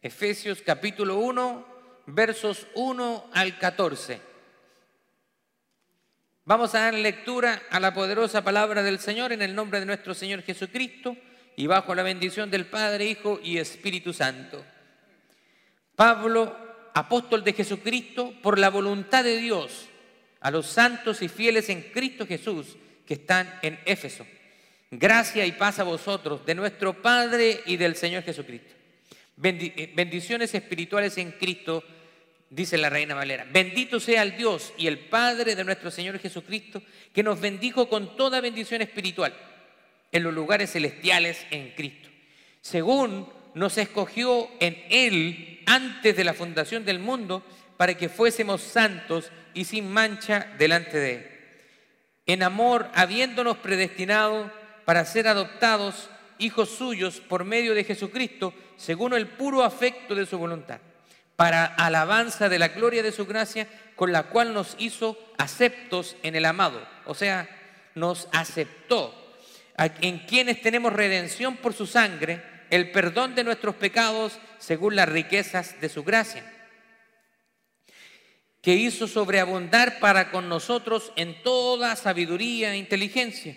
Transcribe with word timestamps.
Efesios 0.00 0.62
capítulo 0.64 1.18
1, 1.18 1.66
versos 2.06 2.68
1 2.74 3.30
al 3.32 3.58
14. 3.58 4.20
Vamos 6.44 6.74
a 6.74 6.82
dar 6.82 6.94
lectura 6.94 7.62
a 7.68 7.80
la 7.80 7.92
poderosa 7.92 8.44
palabra 8.44 8.84
del 8.84 9.00
Señor 9.00 9.32
en 9.32 9.42
el 9.42 9.56
nombre 9.56 9.80
de 9.80 9.86
nuestro 9.86 10.14
Señor 10.14 10.42
Jesucristo 10.42 11.16
y 11.56 11.66
bajo 11.66 11.96
la 11.96 12.04
bendición 12.04 12.48
del 12.48 12.66
Padre, 12.66 13.06
Hijo 13.06 13.40
y 13.42 13.58
Espíritu 13.58 14.12
Santo. 14.12 14.64
Pablo, 15.96 16.56
apóstol 16.94 17.42
de 17.42 17.54
Jesucristo, 17.54 18.32
por 18.40 18.56
la 18.56 18.70
voluntad 18.70 19.24
de 19.24 19.36
Dios, 19.38 19.88
a 20.38 20.52
los 20.52 20.66
santos 20.66 21.22
y 21.22 21.28
fieles 21.28 21.68
en 21.70 21.82
Cristo 21.82 22.24
Jesús 22.24 22.76
que 23.04 23.14
están 23.14 23.52
en 23.62 23.80
Éfeso. 23.84 24.24
Gracia 24.92 25.44
y 25.44 25.52
paz 25.52 25.80
a 25.80 25.82
vosotros, 25.82 26.46
de 26.46 26.54
nuestro 26.54 27.02
Padre 27.02 27.62
y 27.66 27.76
del 27.76 27.96
Señor 27.96 28.22
Jesucristo. 28.22 28.77
Eh, 29.42 29.92
bendiciones 29.94 30.52
espirituales 30.54 31.16
en 31.18 31.32
Cristo, 31.32 31.84
dice 32.50 32.76
la 32.76 32.90
Reina 32.90 33.14
Valera. 33.14 33.46
Bendito 33.50 34.00
sea 34.00 34.22
el 34.22 34.36
Dios 34.36 34.72
y 34.76 34.88
el 34.88 34.98
Padre 34.98 35.54
de 35.54 35.64
nuestro 35.64 35.90
Señor 35.90 36.18
Jesucristo, 36.18 36.82
que 37.12 37.22
nos 37.22 37.40
bendijo 37.40 37.88
con 37.88 38.16
toda 38.16 38.40
bendición 38.40 38.82
espiritual 38.82 39.32
en 40.10 40.22
los 40.24 40.34
lugares 40.34 40.72
celestiales 40.72 41.46
en 41.50 41.70
Cristo. 41.76 42.08
Según 42.60 43.28
nos 43.54 43.78
escogió 43.78 44.48
en 44.58 44.76
Él 44.90 45.60
antes 45.66 46.16
de 46.16 46.24
la 46.24 46.34
fundación 46.34 46.84
del 46.84 46.98
mundo, 46.98 47.44
para 47.76 47.96
que 47.96 48.08
fuésemos 48.08 48.60
santos 48.60 49.30
y 49.54 49.64
sin 49.64 49.88
mancha 49.88 50.52
delante 50.58 50.98
de 50.98 51.14
Él. 51.14 51.26
En 52.26 52.42
amor, 52.42 52.90
habiéndonos 52.94 53.58
predestinado 53.58 54.52
para 54.84 55.04
ser 55.04 55.28
adoptados 55.28 56.10
hijos 56.38 56.70
suyos 56.70 57.20
por 57.20 57.44
medio 57.44 57.74
de 57.74 57.84
Jesucristo, 57.84 58.54
según 58.76 59.14
el 59.14 59.26
puro 59.26 59.62
afecto 59.62 60.14
de 60.14 60.26
su 60.26 60.38
voluntad, 60.38 60.80
para 61.36 61.64
alabanza 61.64 62.48
de 62.48 62.58
la 62.58 62.68
gloria 62.68 63.02
de 63.02 63.12
su 63.12 63.26
gracia, 63.26 63.68
con 63.96 64.12
la 64.12 64.24
cual 64.24 64.54
nos 64.54 64.76
hizo 64.78 65.18
aceptos 65.38 66.16
en 66.22 66.36
el 66.36 66.44
amado, 66.44 66.80
o 67.04 67.14
sea, 67.14 67.48
nos 67.94 68.28
aceptó, 68.32 69.14
en 69.76 70.18
quienes 70.20 70.60
tenemos 70.60 70.92
redención 70.92 71.56
por 71.56 71.72
su 71.72 71.86
sangre, 71.86 72.42
el 72.70 72.90
perdón 72.90 73.34
de 73.34 73.44
nuestros 73.44 73.74
pecados 73.76 74.38
según 74.58 74.96
las 74.96 75.08
riquezas 75.08 75.80
de 75.80 75.88
su 75.88 76.04
gracia, 76.04 76.44
que 78.60 78.74
hizo 78.74 79.06
sobreabundar 79.06 80.00
para 80.00 80.30
con 80.30 80.48
nosotros 80.48 81.12
en 81.16 81.42
toda 81.42 81.94
sabiduría 81.96 82.74
e 82.74 82.78
inteligencia 82.78 83.56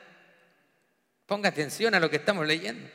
Ponga 1.31 1.47
atención 1.47 1.95
a 1.95 2.01
lo 2.01 2.09
que 2.09 2.17
estamos 2.17 2.45
leyendo. 2.45 2.89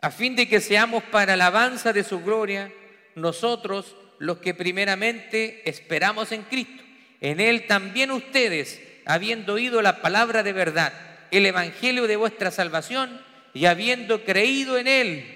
A 0.00 0.10
fin 0.10 0.34
de 0.34 0.48
que 0.48 0.58
seamos 0.58 1.02
para 1.02 1.34
alabanza 1.34 1.92
de 1.92 2.02
su 2.02 2.22
gloria, 2.22 2.72
nosotros 3.14 3.94
los 4.18 4.38
que 4.38 4.54
primeramente 4.54 5.60
esperamos 5.68 6.32
en 6.32 6.44
Cristo. 6.44 6.82
En 7.20 7.40
Él 7.40 7.66
también 7.66 8.10
ustedes, 8.10 8.80
habiendo 9.04 9.52
oído 9.52 9.82
la 9.82 10.00
palabra 10.00 10.42
de 10.42 10.54
verdad, 10.54 10.94
el 11.30 11.44
Evangelio 11.44 12.06
de 12.06 12.16
vuestra 12.16 12.50
salvación, 12.50 13.20
y 13.52 13.66
habiendo 13.66 14.24
creído 14.24 14.78
en 14.78 14.86
Él. 14.86 15.26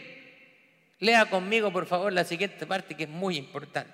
Lea 1.01 1.27
conmigo, 1.27 1.71
por 1.71 1.85
favor, 1.85 2.15
la 2.15 2.25
siguiente 2.25 2.67
parte 2.67 2.95
que 2.95 3.03
es 3.03 3.11
muy 3.11 3.37
importante. 3.37 3.93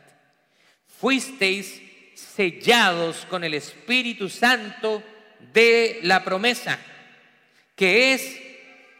Fuisteis 0.86 1.82
sellados 2.14 3.26
con 3.28 3.42
el 3.42 3.54
Espíritu 3.54 4.28
Santo 4.28 5.02
de 5.52 5.98
la 6.04 6.22
promesa 6.22 6.78
que 7.82 8.14
es 8.14 8.40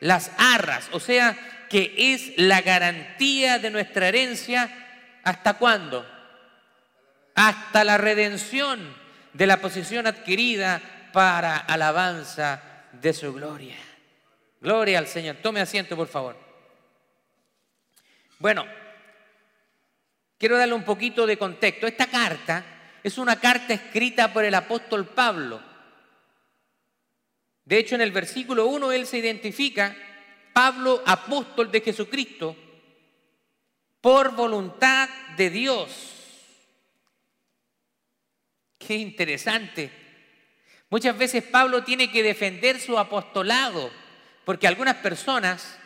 las 0.00 0.32
arras, 0.38 0.88
o 0.90 0.98
sea, 0.98 1.38
que 1.70 1.94
es 1.96 2.32
la 2.36 2.62
garantía 2.62 3.60
de 3.60 3.70
nuestra 3.70 4.08
herencia, 4.08 5.20
¿hasta 5.22 5.54
cuándo? 5.54 6.04
Hasta 7.36 7.84
la 7.84 7.96
redención 7.96 8.80
de 9.34 9.46
la 9.46 9.58
posición 9.58 10.08
adquirida 10.08 10.80
para 11.12 11.58
alabanza 11.58 12.60
de 12.90 13.12
su 13.12 13.32
gloria. 13.32 13.76
Gloria 14.60 14.98
al 14.98 15.06
Señor. 15.06 15.36
Tome 15.36 15.60
asiento, 15.60 15.94
por 15.94 16.08
favor. 16.08 16.36
Bueno, 18.40 18.66
quiero 20.38 20.58
darle 20.58 20.74
un 20.74 20.82
poquito 20.82 21.24
de 21.24 21.38
contexto. 21.38 21.86
Esta 21.86 22.08
carta 22.08 22.64
es 23.00 23.16
una 23.16 23.38
carta 23.38 23.74
escrita 23.74 24.32
por 24.32 24.44
el 24.44 24.56
apóstol 24.56 25.06
Pablo 25.06 25.71
de 27.64 27.78
hecho, 27.78 27.94
en 27.94 28.00
el 28.00 28.12
versículo 28.12 28.66
1 28.66 28.92
él 28.92 29.06
se 29.06 29.18
identifica, 29.18 29.96
Pablo, 30.52 31.02
apóstol 31.06 31.70
de 31.70 31.80
Jesucristo, 31.80 32.56
por 34.00 34.34
voluntad 34.34 35.08
de 35.36 35.50
Dios. 35.50 35.90
Qué 38.78 38.96
interesante. 38.96 39.90
Muchas 40.90 41.16
veces 41.16 41.44
Pablo 41.44 41.84
tiene 41.84 42.10
que 42.10 42.22
defender 42.22 42.80
su 42.80 42.98
apostolado, 42.98 43.90
porque 44.44 44.66
algunas 44.66 44.96
personas 44.96 45.78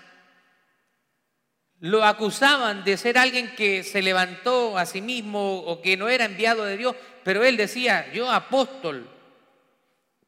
lo 1.78 2.04
acusaban 2.04 2.84
de 2.84 2.96
ser 2.96 3.18
alguien 3.18 3.54
que 3.54 3.82
se 3.82 4.00
levantó 4.00 4.78
a 4.78 4.86
sí 4.86 5.02
mismo 5.02 5.58
o 5.58 5.82
que 5.82 5.98
no 5.98 6.08
era 6.08 6.24
enviado 6.24 6.64
de 6.64 6.78
Dios, 6.78 6.96
pero 7.22 7.44
él 7.44 7.58
decía, 7.58 8.10
yo 8.12 8.30
apóstol, 8.30 9.08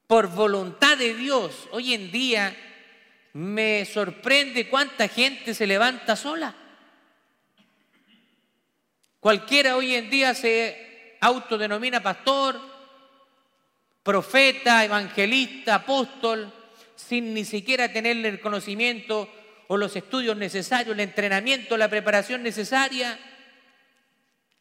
por 0.09 0.29
voluntad 0.29 0.97
de 0.97 1.15
Dios. 1.15 1.69
Hoy 1.71 1.93
en 1.95 2.11
día 2.11 2.57
me 3.35 3.85
sorprende 3.85 4.69
cuánta 4.69 5.07
gente 5.07 5.55
se 5.55 5.67
levanta 5.67 6.17
sola. 6.17 6.57
Cualquiera 9.21 9.77
hoy 9.77 9.95
en 9.95 10.09
día 10.09 10.33
se 10.33 11.19
autodenomina 11.21 12.03
pastor, 12.03 12.59
profeta, 14.03 14.83
evangelista, 14.83 15.75
apóstol, 15.75 16.53
sin 16.97 17.35
ni 17.35 17.45
siquiera 17.45 17.93
tener 17.93 18.25
el 18.25 18.41
conocimiento 18.41 19.29
o 19.67 19.77
los 19.77 19.95
estudios 19.95 20.39
necesarios, 20.39 20.95
el 20.95 21.01
entrenamiento, 21.01 21.77
la 21.77 21.91
preparación 21.91 22.43
necesaria. 22.43 23.19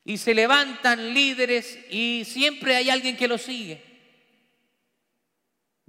Y 0.03 0.17
se 0.17 0.33
levantan 0.33 1.13
líderes 1.13 1.79
y 1.89 2.23
siempre 2.25 2.75
hay 2.75 2.89
alguien 2.89 3.15
que 3.15 3.29
los 3.29 3.43
sigue. 3.43 3.86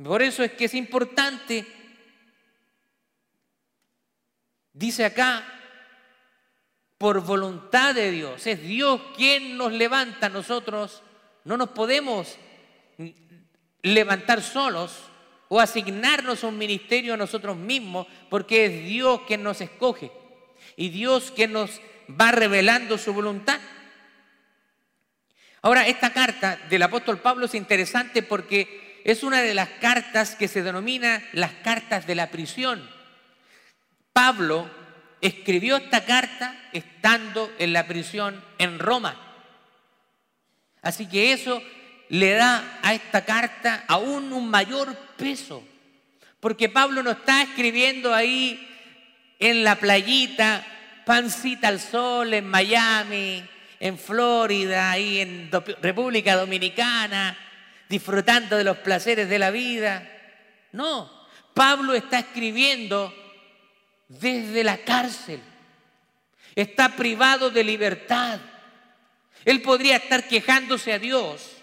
Por 0.02 0.22
eso 0.22 0.44
es 0.44 0.52
que 0.52 0.66
es 0.66 0.74
importante, 0.74 1.66
dice 4.72 5.04
acá, 5.04 5.44
por 6.98 7.20
voluntad 7.22 7.94
de 7.94 8.10
Dios. 8.12 8.46
Es 8.46 8.62
Dios 8.62 9.00
quien 9.16 9.56
nos 9.56 9.72
levanta. 9.72 10.28
Nosotros 10.28 11.02
no 11.44 11.56
nos 11.56 11.70
podemos 11.70 12.36
levantar 13.82 14.42
solos 14.42 14.98
o 15.48 15.60
asignarnos 15.60 16.44
un 16.44 16.58
ministerio 16.58 17.14
a 17.14 17.16
nosotros 17.16 17.56
mismos, 17.56 18.06
porque 18.28 18.66
es 18.66 18.84
Dios 18.84 19.22
quien 19.26 19.42
nos 19.42 19.60
escoge 19.60 20.12
y 20.76 20.90
Dios 20.90 21.32
quien 21.34 21.52
nos 21.52 21.80
va 22.08 22.30
revelando 22.30 22.98
su 22.98 23.12
voluntad. 23.12 23.60
Ahora, 25.62 25.88
esta 25.88 26.12
carta 26.12 26.56
del 26.68 26.82
apóstol 26.82 27.18
Pablo 27.18 27.46
es 27.46 27.54
interesante 27.54 28.22
porque 28.22 28.87
es 29.04 29.22
una 29.22 29.42
de 29.42 29.54
las 29.54 29.68
cartas 29.80 30.34
que 30.34 30.48
se 30.48 30.62
denomina 30.62 31.22
las 31.32 31.52
cartas 31.52 32.06
de 32.06 32.14
la 32.14 32.30
prisión. 32.30 32.88
Pablo 34.12 34.68
escribió 35.20 35.76
esta 35.76 36.04
carta 36.04 36.54
estando 36.72 37.52
en 37.58 37.72
la 37.72 37.86
prisión 37.86 38.42
en 38.58 38.78
Roma. 38.78 39.16
Así 40.82 41.06
que 41.06 41.32
eso 41.32 41.62
le 42.08 42.32
da 42.32 42.80
a 42.82 42.94
esta 42.94 43.24
carta 43.24 43.84
aún 43.88 44.32
un 44.32 44.48
mayor 44.48 44.94
peso, 45.16 45.62
porque 46.40 46.68
Pablo 46.68 47.02
no 47.02 47.10
está 47.10 47.42
escribiendo 47.42 48.14
ahí 48.14 48.64
en 49.38 49.64
la 49.64 49.76
playita, 49.76 50.64
pancita 51.04 51.68
al 51.68 51.80
sol, 51.80 52.34
en 52.34 52.48
Miami, 52.48 53.42
en 53.80 53.98
Florida, 53.98 54.90
ahí 54.90 55.20
en 55.20 55.50
República 55.80 56.36
Dominicana, 56.36 57.36
disfrutando 57.88 58.56
de 58.56 58.64
los 58.64 58.78
placeres 58.78 59.28
de 59.28 59.38
la 59.38 59.50
vida. 59.50 60.08
No, 60.72 61.10
Pablo 61.54 61.94
está 61.94 62.20
escribiendo 62.20 63.12
desde 64.08 64.64
la 64.64 64.78
cárcel. 64.78 65.40
está 66.54 66.96
privado 66.96 67.50
de 67.50 67.62
libertad. 67.62 68.40
Él 69.44 69.62
podría 69.62 69.96
estar 69.96 70.26
quejándose 70.26 70.92
a 70.92 70.98
Dios. 70.98 71.58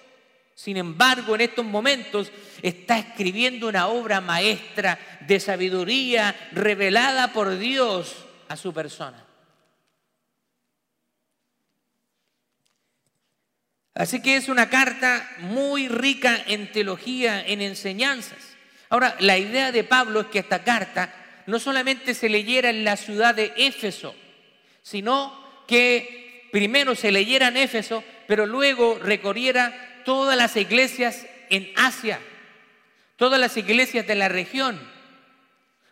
Sin 0.54 0.78
embargo, 0.78 1.36
en 1.36 1.42
estos 1.42 1.66
momentos 1.66 2.32
está 2.62 2.98
escribiendo 2.98 3.68
una 3.68 3.88
obra 3.88 4.22
maestra 4.22 4.98
de 5.28 5.40
sabiduría 5.42 6.34
revelada 6.54 7.34
por 7.34 7.58
Dios 7.58 8.16
a 8.48 8.56
su 8.56 8.74
persona. 8.74 9.25
Así 13.96 14.22
que 14.22 14.36
es 14.36 14.50
una 14.50 14.70
carta 14.70 15.28
muy 15.40 15.88
rica 15.88 16.44
en 16.48 16.70
teología, 16.70 17.42
en 17.48 17.62
enseñanzas. 17.62 18.56
Ahora, 18.90 19.16
la 19.20 19.38
idea 19.38 19.72
de 19.72 19.86
Pablo 19.86 20.20
es 20.20 20.28
que 20.28 20.40
esta 20.40 20.64
carta 20.64 21.14
no 21.48 21.60
solamente 21.60 22.14
se 22.14 22.28
leyera 22.28 22.70
en 22.70 22.84
la 22.84 22.98
ciudad 22.98 23.34
de 23.34 23.54
Éfeso, 23.56 24.14
sino 24.82 25.64
que 25.66 26.50
primero 26.52 26.94
se 26.94 27.12
leyera 27.12 27.48
en 27.48 27.58
Éfeso, 27.58 28.04
pero 28.28 28.46
luego 28.46 29.00
recorriera 29.02 30.02
todas 30.04 30.38
las 30.38 30.58
iglesias 30.58 31.26
en 31.50 31.72
Asia, 31.78 32.20
todas 33.16 33.40
las 33.40 33.56
iglesias 33.56 34.06
de 34.06 34.16
la 34.16 34.28
región, 34.28 34.78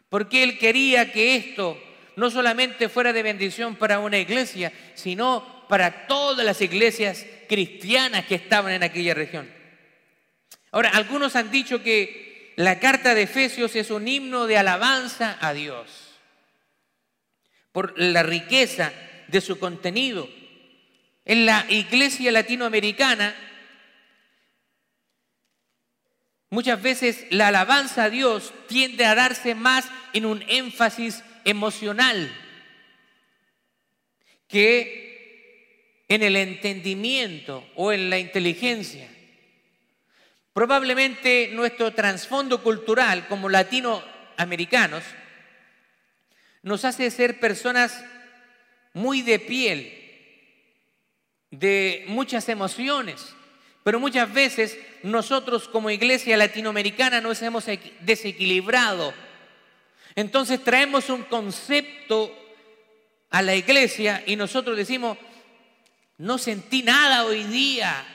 porque 0.09 0.43
él 0.43 0.57
quería 0.57 1.13
que 1.13 1.37
esto 1.37 1.81
no 2.17 2.29
solamente 2.29 2.89
fuera 2.89 3.13
de 3.13 3.23
bendición 3.23 3.75
para 3.75 3.99
una 3.99 4.19
iglesia, 4.19 4.73
sino 4.93 5.65
para 5.69 6.05
todas 6.07 6.45
las 6.45 6.61
iglesias 6.61 7.25
cristianas 7.53 8.25
que 8.25 8.33
estaban 8.33 8.73
en 8.73 8.81
aquella 8.81 9.13
región. 9.13 9.47
Ahora, 10.71 10.89
algunos 10.89 11.35
han 11.35 11.51
dicho 11.51 11.83
que 11.83 12.51
la 12.55 12.79
carta 12.79 13.13
de 13.13 13.21
Efesios 13.23 13.75
es 13.75 13.91
un 13.91 14.07
himno 14.07 14.47
de 14.47 14.57
alabanza 14.57 15.37
a 15.39 15.53
Dios 15.53 16.15
por 17.71 17.93
la 17.95 18.23
riqueza 18.23 18.91
de 19.27 19.39
su 19.39 19.59
contenido. 19.59 20.27
En 21.25 21.45
la 21.45 21.67
iglesia 21.69 22.31
latinoamericana, 22.31 23.35
muchas 26.49 26.81
veces 26.81 27.27
la 27.29 27.49
alabanza 27.49 28.05
a 28.05 28.09
Dios 28.09 28.51
tiende 28.67 29.05
a 29.05 29.13
darse 29.13 29.53
más 29.53 29.87
en 30.13 30.25
un 30.25 30.43
énfasis 30.47 31.23
emocional 31.45 32.35
que 34.47 35.12
en 36.07 36.23
el 36.23 36.35
entendimiento 36.35 37.65
o 37.75 37.91
en 37.91 38.09
la 38.09 38.19
inteligencia. 38.19 39.09
Probablemente 40.53 41.49
nuestro 41.51 41.93
trasfondo 41.93 42.61
cultural 42.61 43.27
como 43.27 43.49
latinoamericanos 43.49 45.03
nos 46.61 46.85
hace 46.85 47.09
ser 47.09 47.39
personas 47.39 48.03
muy 48.93 49.21
de 49.21 49.39
piel, 49.39 49.99
de 51.49 52.05
muchas 52.07 52.47
emociones, 52.49 53.33
pero 53.83 53.99
muchas 53.99 54.31
veces 54.31 54.77
nosotros 55.01 55.67
como 55.67 55.89
iglesia 55.89 56.37
latinoamericana 56.37 57.19
nos 57.19 57.41
hemos 57.41 57.65
desequilibrado. 58.01 59.13
Entonces 60.15 60.63
traemos 60.63 61.09
un 61.09 61.23
concepto 61.23 62.31
a 63.29 63.41
la 63.41 63.55
iglesia 63.55 64.23
y 64.27 64.35
nosotros 64.35 64.77
decimos, 64.77 65.17
no 66.17 66.37
sentí 66.37 66.83
nada 66.83 67.25
hoy 67.25 67.43
día, 67.43 68.05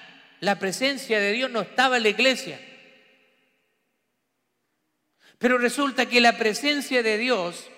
la 0.40 0.58
presencia 0.58 1.18
de 1.18 1.32
Dios 1.32 1.50
no 1.50 1.62
estaba 1.62 1.96
en 1.96 2.04
la 2.04 2.08
iglesia. 2.10 2.60
Pero 5.38 5.58
resulta 5.58 6.06
que 6.06 6.20
la 6.20 6.36
presencia 6.36 7.02
de 7.02 7.18
Dios 7.18 7.70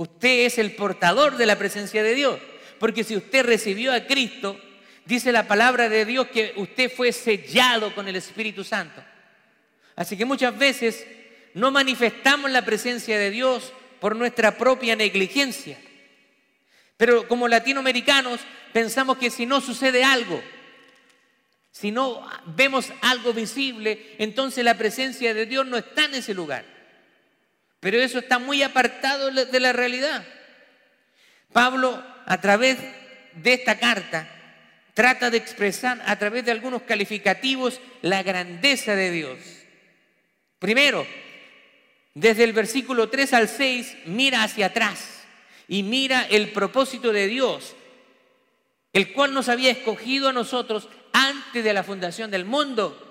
Usted 0.00 0.46
es 0.46 0.56
el 0.56 0.76
portador 0.76 1.36
de 1.36 1.44
la 1.44 1.58
presencia 1.58 2.02
de 2.02 2.14
Dios. 2.14 2.40
Porque 2.78 3.04
si 3.04 3.16
usted 3.16 3.44
recibió 3.44 3.92
a 3.92 4.06
Cristo, 4.06 4.58
dice 5.04 5.30
la 5.30 5.46
palabra 5.46 5.90
de 5.90 6.06
Dios 6.06 6.28
que 6.28 6.54
usted 6.56 6.90
fue 6.90 7.12
sellado 7.12 7.94
con 7.94 8.08
el 8.08 8.16
Espíritu 8.16 8.64
Santo. 8.64 9.04
Así 9.96 10.16
que 10.16 10.24
muchas 10.24 10.56
veces 10.56 11.06
no 11.52 11.70
manifestamos 11.70 12.50
la 12.50 12.64
presencia 12.64 13.18
de 13.18 13.30
Dios 13.30 13.74
por 14.00 14.16
nuestra 14.16 14.56
propia 14.56 14.96
negligencia. 14.96 15.78
Pero 17.00 17.26
como 17.26 17.48
latinoamericanos 17.48 18.40
pensamos 18.74 19.16
que 19.16 19.30
si 19.30 19.46
no 19.46 19.62
sucede 19.62 20.04
algo, 20.04 20.42
si 21.70 21.90
no 21.90 22.28
vemos 22.44 22.92
algo 23.00 23.32
visible, 23.32 24.16
entonces 24.18 24.62
la 24.62 24.76
presencia 24.76 25.32
de 25.32 25.46
Dios 25.46 25.66
no 25.66 25.78
está 25.78 26.04
en 26.04 26.16
ese 26.16 26.34
lugar. 26.34 26.62
Pero 27.80 27.96
eso 27.96 28.18
está 28.18 28.38
muy 28.38 28.62
apartado 28.62 29.30
de 29.30 29.60
la 29.60 29.72
realidad. 29.72 30.26
Pablo, 31.54 32.04
a 32.26 32.38
través 32.42 32.76
de 33.32 33.54
esta 33.54 33.78
carta, 33.78 34.28
trata 34.92 35.30
de 35.30 35.38
expresar 35.38 36.02
a 36.04 36.18
través 36.18 36.44
de 36.44 36.50
algunos 36.50 36.82
calificativos 36.82 37.80
la 38.02 38.22
grandeza 38.22 38.94
de 38.94 39.10
Dios. 39.10 39.38
Primero, 40.58 41.06
desde 42.12 42.44
el 42.44 42.52
versículo 42.52 43.08
3 43.08 43.32
al 43.32 43.48
6, 43.48 43.96
mira 44.04 44.42
hacia 44.42 44.66
atrás 44.66 45.19
y 45.70 45.84
mira 45.84 46.26
el 46.28 46.50
propósito 46.50 47.12
de 47.12 47.28
Dios, 47.28 47.76
el 48.92 49.12
cual 49.12 49.32
nos 49.32 49.48
había 49.48 49.70
escogido 49.70 50.28
a 50.28 50.32
nosotros 50.32 50.88
antes 51.12 51.62
de 51.62 51.72
la 51.72 51.84
fundación 51.84 52.28
del 52.32 52.44
mundo. 52.44 53.06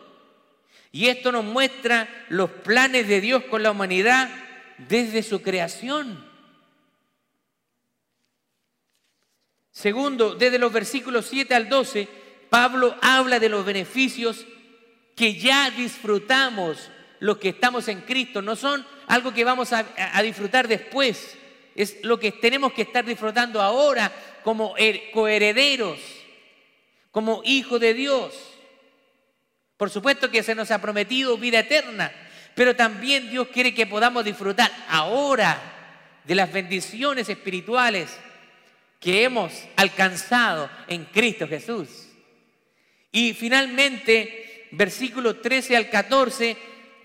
Y 0.92 1.08
esto 1.08 1.32
nos 1.32 1.46
muestra 1.46 2.26
los 2.28 2.52
planes 2.52 3.08
de 3.08 3.22
Dios 3.22 3.46
con 3.46 3.64
la 3.64 3.72
humanidad 3.72 4.30
desde 4.90 5.24
su 5.24 5.42
creación. 5.42 6.28
Segundo, 9.72 10.36
desde 10.36 10.60
los 10.60 10.74
versículos 10.74 11.28
7 11.28 11.56
al 11.56 11.70
12, 11.70 12.10
Pablo 12.50 12.98
habla 13.02 13.40
de 13.40 13.48
los 13.48 13.64
beneficios 13.64 14.46
que 15.16 15.36
ya 15.36 15.72
disfrutamos 15.72 16.92
los 17.22 17.38
que 17.38 17.50
estamos 17.50 17.88
en 17.88 18.02
Cristo. 18.02 18.42
No 18.42 18.58
son 18.58 18.86
algo 19.08 19.34
que 19.34 19.46
vamos 19.46 19.72
a, 19.72 19.86
disfrutar 20.22 20.68
después. 20.68 21.39
Es 21.80 22.04
lo 22.04 22.20
que 22.20 22.34
tenemos 22.34 22.74
que 22.74 22.81
estar 22.81 23.06
disfrutando 23.06 23.62
ahora 23.62 24.12
como 24.44 24.76
coherederos, 25.14 25.98
como 27.10 27.42
hijos 27.46 27.80
de 27.80 27.94
Dios. 27.94 28.34
Por 29.78 29.90
supuesto 29.90 30.30
que 30.30 30.44
se 30.44 30.56
nos 30.56 30.72
ha 30.72 30.81
prometido 30.81 31.38
vida 31.38 31.60
eterna, 31.60 32.12
pero 32.54 32.76
también 32.76 33.30
Dios 33.30 33.48
quiere 33.48 33.74
que 33.74 33.86
podamos 33.86 34.26
disfrutar 34.26 34.70
ahora 34.90 35.58
de 36.26 36.36
las 36.36 36.52
bendiciones 36.52 37.30
espirituales 37.30 38.10
que 39.00 39.24
hemos 39.24 39.54
alcanzado 39.78 40.70
en 40.90 41.06
Cristo 41.06 41.48
Jesús. 41.48 42.09
Y 43.09 43.33
finalmente, 43.33 44.68
versículo 44.71 45.38
13 45.38 45.78
al 45.78 45.90
14, 45.90 46.57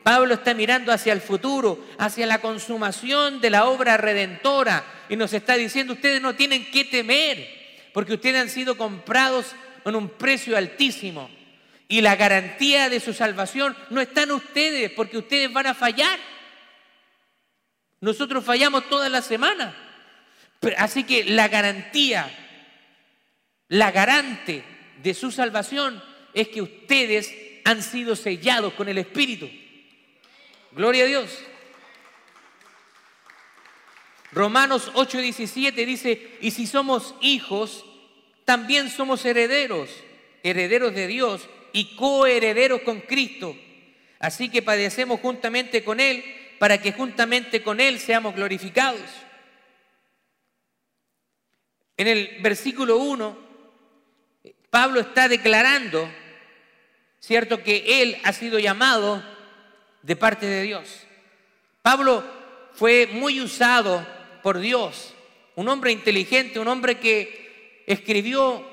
Pablo 0.05 0.35
está 0.35 0.53
mirando 0.53 0.93
hacia 0.93 1.15
el 1.15 1.23
futuro, 1.23 1.83
hacia 1.97 2.27
la 2.27 2.43
consumación 2.43 3.41
de 3.41 3.49
la 3.49 3.65
obra 3.65 3.97
redentora 3.97 4.85
y 5.09 5.17
nos 5.17 5.33
está 5.33 5.57
diciendo, 5.57 5.95
ustedes 5.95 6.21
no 6.21 6.35
tienen 6.35 6.71
que 6.71 6.85
temer, 6.85 7.89
porque 7.95 8.13
ustedes 8.13 8.43
han 8.43 8.51
sido 8.51 8.77
comprados 8.77 9.47
con 9.83 9.97
un 9.97 10.11
precio 10.11 10.59
altísimo. 10.59 11.31
Y 11.89 12.03
la 12.03 12.17
garantía 12.17 12.91
de 12.91 13.01
su 13.01 13.15
salvación 13.15 13.75
no 13.89 14.03
está 14.03 14.25
en 14.25 14.33
ustedes, 14.33 14.91
porque 14.91 15.17
ustedes 15.17 15.51
van 15.51 15.69
a 15.69 15.75
fallar. 15.75 16.19
Nosotros 18.03 18.45
fallamos 18.45 18.91
toda 18.91 19.09
la 19.09 19.23
semana. 19.23 19.75
Así 20.77 21.05
que 21.05 21.25
la 21.25 21.49
garantía, 21.49 22.31
la 23.69 23.91
garante 23.91 24.65
de 25.03 25.15
su 25.15 25.31
salvación 25.31 26.03
es 26.35 26.49
que 26.49 26.61
ustedes 26.61 27.35
han 27.65 27.83
sido 27.83 28.17
sellados 28.17 28.75
con 28.75 28.91
el 28.91 28.99
Espíritu. 28.99 29.64
Gloria 30.75 31.05
a 31.05 31.07
Dios. 31.07 31.39
Romanos 34.33 34.91
8:17 34.95 35.87
dice, 35.87 36.37
y 36.41 36.51
si 36.51 36.67
somos 36.67 37.15
hijos, 37.21 37.85
también 38.45 38.91
somos 38.91 39.25
herederos, 39.25 39.89
herederos 40.43 40.93
de 40.95 41.07
Dios 41.07 41.49
y 41.73 41.95
coherederos 41.95 42.83
con 42.83 43.01
Cristo. 43.01 43.57
Así 44.19 44.49
que 44.49 44.63
padecemos 44.63 45.21
juntamente 45.21 45.85
con 45.85 46.01
Él 46.01 46.25
para 46.59 46.81
que 46.81 46.93
juntamente 46.93 47.63
con 47.63 47.79
Él 47.79 48.01
seamos 48.01 48.35
glorificados. 48.35 49.09
En 51.97 52.09
el 52.09 52.39
versículo 52.43 52.97
1, 52.97 53.39
Pablo 54.71 54.99
está 54.99 55.29
declarando, 55.29 56.11
cierto, 57.21 57.63
que 57.63 58.03
Él 58.03 58.19
ha 58.25 58.33
sido 58.33 58.59
llamado 58.59 59.34
de 60.05 60.17
parte 60.17 60.47
de 60.47 60.63
Dios. 60.63 61.07
Pablo 61.81 62.23
fue 62.75 63.09
muy 63.11 63.41
usado 63.41 64.07
por 64.43 64.59
Dios, 64.59 65.15
un 65.55 65.69
hombre 65.69 65.93
inteligente, 65.93 66.59
un 66.59 66.69
hombre 66.69 66.99
que 66.99 67.83
escribió 67.87 68.71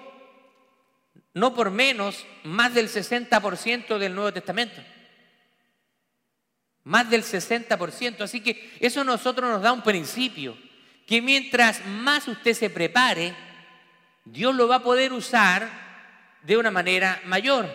no 1.34 1.56
por 1.56 1.72
menos, 1.72 2.26
más 2.44 2.74
del 2.74 2.90
60% 2.90 3.98
del 3.98 4.14
Nuevo 4.14 4.34
Testamento. 4.34 4.82
Más 6.84 7.10
del 7.10 7.24
60%. 7.24 8.22
Así 8.22 8.42
que 8.42 8.70
eso 8.82 9.02
a 9.02 9.06
nosotros 9.06 9.50
nos 9.50 9.62
da 9.62 9.72
un 9.72 9.84
principio, 9.84 10.58
que 11.08 11.22
mientras 11.22 11.86
más 11.86 12.28
usted 12.28 12.54
se 12.54 12.70
prepare, 12.70 13.34
Dios 14.26 14.54
lo 14.54 14.68
va 14.68 14.78
a 14.78 14.84
poder 14.84 15.14
usar 15.14 15.70
de 16.44 16.58
una 16.58 16.72
manera 16.72 17.22
mayor. 17.26 17.70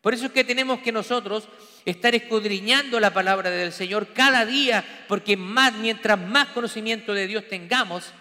Por 0.00 0.14
eso 0.14 0.26
es 0.26 0.32
que 0.32 0.44
tenemos 0.44 0.80
que 0.80 0.92
nosotros 0.92 1.46
estar 1.84 2.14
escudriñando 2.14 3.00
la 3.00 3.12
palabra 3.12 3.50
del 3.50 3.72
Señor 3.72 4.08
cada 4.12 4.44
día, 4.44 4.84
porque 5.08 5.36
más, 5.36 5.74
mientras 5.74 6.18
más 6.18 6.48
conocimiento 6.48 7.14
de 7.14 7.26
Dios 7.26 7.48
tengamos, 7.48 8.12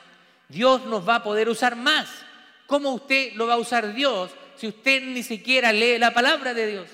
Dios 0.47 0.85
nos 0.85 1.07
va 1.07 1.15
a 1.15 1.23
poder 1.23 1.49
usar 1.49 1.75
más. 1.75 2.09
¿Cómo 2.65 2.91
usted 2.93 3.33
lo 3.33 3.47
va 3.47 3.55
a 3.55 3.59
usar 3.59 3.93
Dios 3.93 4.31
si 4.55 4.67
usted 4.67 5.03
ni 5.03 5.23
siquiera 5.23 5.71
lee 5.71 5.97
la 5.97 6.13
palabra 6.13 6.53
de 6.53 6.67
Dios? 6.67 6.87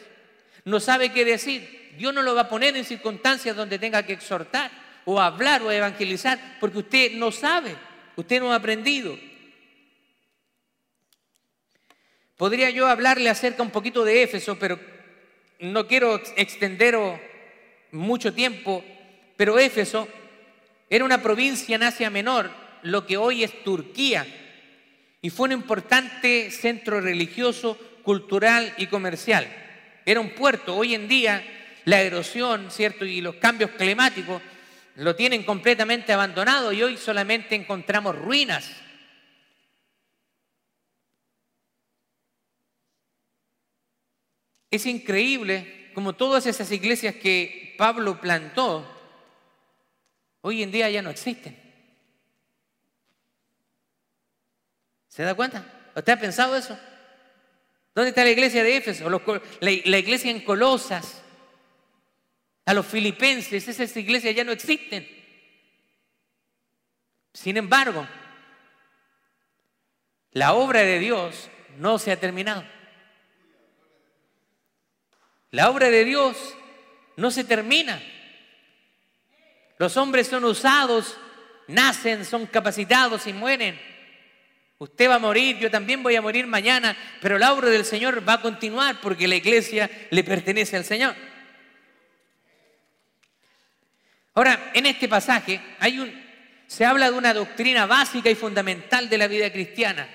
No 0.64 0.80
sabe 0.80 1.12
qué 1.12 1.26
decir. 1.26 1.94
Dios 1.98 2.14
no 2.14 2.22
lo 2.22 2.36
va 2.36 2.42
a 2.42 2.50
poner 2.50 2.76
en 2.76 2.84
circunstancias 2.84 3.56
donde 3.56 3.80
tenga 3.80 4.04
que 4.04 4.14
exhortar 4.14 4.72
o 5.06 5.22
hablar 5.22 5.62
o 5.62 5.72
evangelizar, 5.72 6.58
porque 6.60 6.80
usted 6.80 7.12
no 7.14 7.32
sabe, 7.32 7.76
usted 8.16 8.40
no 8.40 8.52
ha 8.52 8.56
aprendido. 8.56 9.18
Podría 12.36 12.70
yo 12.70 12.88
hablarle 12.88 13.30
acerca 13.30 13.64
un 13.64 13.72
poquito 13.72 14.04
de 14.04 14.24
Éfeso, 14.24 14.60
pero 14.60 14.78
no 15.60 15.88
quiero 15.88 16.22
extender 16.36 16.98
mucho 17.92 18.34
tiempo, 18.34 18.84
pero 19.38 19.60
Éfeso 19.60 20.08
era 20.90 21.06
una 21.06 21.22
provincia 21.22 21.76
en 21.76 21.84
Asia 21.84 22.10
Menor, 22.10 22.50
lo 22.84 23.06
que 23.06 23.18
hoy 23.18 23.44
es 23.44 23.64
Turquía, 23.64 24.26
y 25.22 25.30
fue 25.30 25.48
un 25.48 25.54
importante 25.54 26.52
centro 26.52 27.02
religioso, 27.02 27.78
cultural 28.04 28.74
y 28.78 28.86
comercial. 28.88 29.48
Era 30.06 30.20
un 30.20 30.30
puerto. 30.30 30.76
Hoy 30.76 30.94
en 30.94 31.08
día 31.08 31.44
la 31.86 32.02
erosión, 32.02 32.70
¿cierto? 32.70 33.06
Y 33.06 33.22
los 33.22 33.36
cambios 33.36 33.72
climáticos 33.72 34.42
lo 34.98 35.16
tienen 35.16 35.44
completamente 35.44 36.14
abandonado 36.14 36.72
y 36.72 36.84
hoy 36.84 36.98
solamente 36.98 37.56
encontramos 37.56 38.16
ruinas 38.16 38.72
Es 44.76 44.86
increíble 44.86 45.90
como 45.94 46.14
todas 46.14 46.46
esas 46.46 46.70
iglesias 46.70 47.16
que 47.16 47.74
Pablo 47.78 48.20
plantó, 48.20 48.86
hoy 50.42 50.62
en 50.64 50.72
día 50.72 50.90
ya 50.90 51.02
no 51.02 51.10
existen. 51.10 51.58
¿Se 55.08 55.24
da 55.24 55.34
cuenta? 55.34 55.66
¿Usted 55.96 56.12
ha 56.12 56.20
pensado 56.20 56.58
eso? 56.58 56.78
¿Dónde 57.94 58.10
está 58.10 58.26
la 58.26 58.32
iglesia 58.32 58.64
de 58.64 58.76
Éfeso? 58.76 59.10
La, 59.62 59.72
iglesia 59.72 60.30
en 60.30 60.42
Colosas. 60.42 61.22
A 62.66 62.74
los 62.74 62.86
filipenses, 62.86 63.66
esas 63.66 63.96
iglesias 63.96 64.36
ya 64.36 64.44
no 64.44 64.52
existen. 64.52 65.08
Sin 67.32 67.56
embargo, 67.56 68.06
la 70.32 70.54
obra 70.54 70.82
de 70.82 71.00
Dios 71.00 71.50
no 71.78 71.98
se 71.98 72.12
ha 72.12 72.20
terminado. 72.20 72.66
La 75.56 75.70
obra 75.70 75.90
de 75.90 76.04
Dios 76.04 76.36
no 77.16 77.32
se 77.32 77.46
termina. 77.46 78.04
Los 79.78 79.96
hombres 79.96 80.28
son 80.28 80.44
usados, 80.44 81.18
nacen, 81.70 82.26
son 82.26 82.46
capacitados 82.46 83.26
y 83.26 83.32
mueren. 83.32 83.80
Usted 84.80 85.10
va 85.10 85.16
a 85.16 85.20
morir, 85.20 85.58
yo 85.58 85.72
también 85.72 86.04
voy 86.04 86.18
a 86.18 86.22
morir 86.22 86.46
mañana, 86.46 86.98
pero 87.22 87.38
la 87.38 87.54
obra 87.54 87.70
del 87.70 87.86
Señor 87.86 88.28
va 88.28 88.34
a 88.34 88.42
continuar 88.42 89.00
porque 89.00 89.30
la 89.30 89.38
iglesia 89.38 89.90
le 90.10 90.26
pertenece 90.26 90.76
al 90.76 90.84
Señor. 90.84 91.16
Ahora, 94.34 94.72
en 94.74 94.88
este 94.88 95.08
pasaje 95.08 95.62
hay 95.80 96.00
un, 96.00 96.12
se 96.68 96.84
habla 96.84 97.10
de 97.10 97.18
una 97.18 97.34
doctrina 97.34 97.86
básica 97.86 98.30
y 98.30 98.36
fundamental 98.36 99.08
de 99.08 99.18
la 99.18 99.30
vida 99.30 99.50
cristiana 99.54 100.10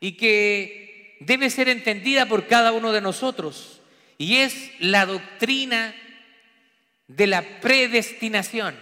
y 0.00 0.18
que 0.18 1.16
debe 1.20 1.48
ser 1.48 1.70
entendida 1.70 2.26
por 2.26 2.46
cada 2.46 2.72
uno 2.72 2.92
de 2.92 3.00
nosotros. 3.00 3.79
Y 4.20 4.36
es 4.36 4.72
la 4.80 5.06
doctrina 5.06 5.94
de 7.06 7.26
la 7.26 7.40
predestinación. 7.40 8.78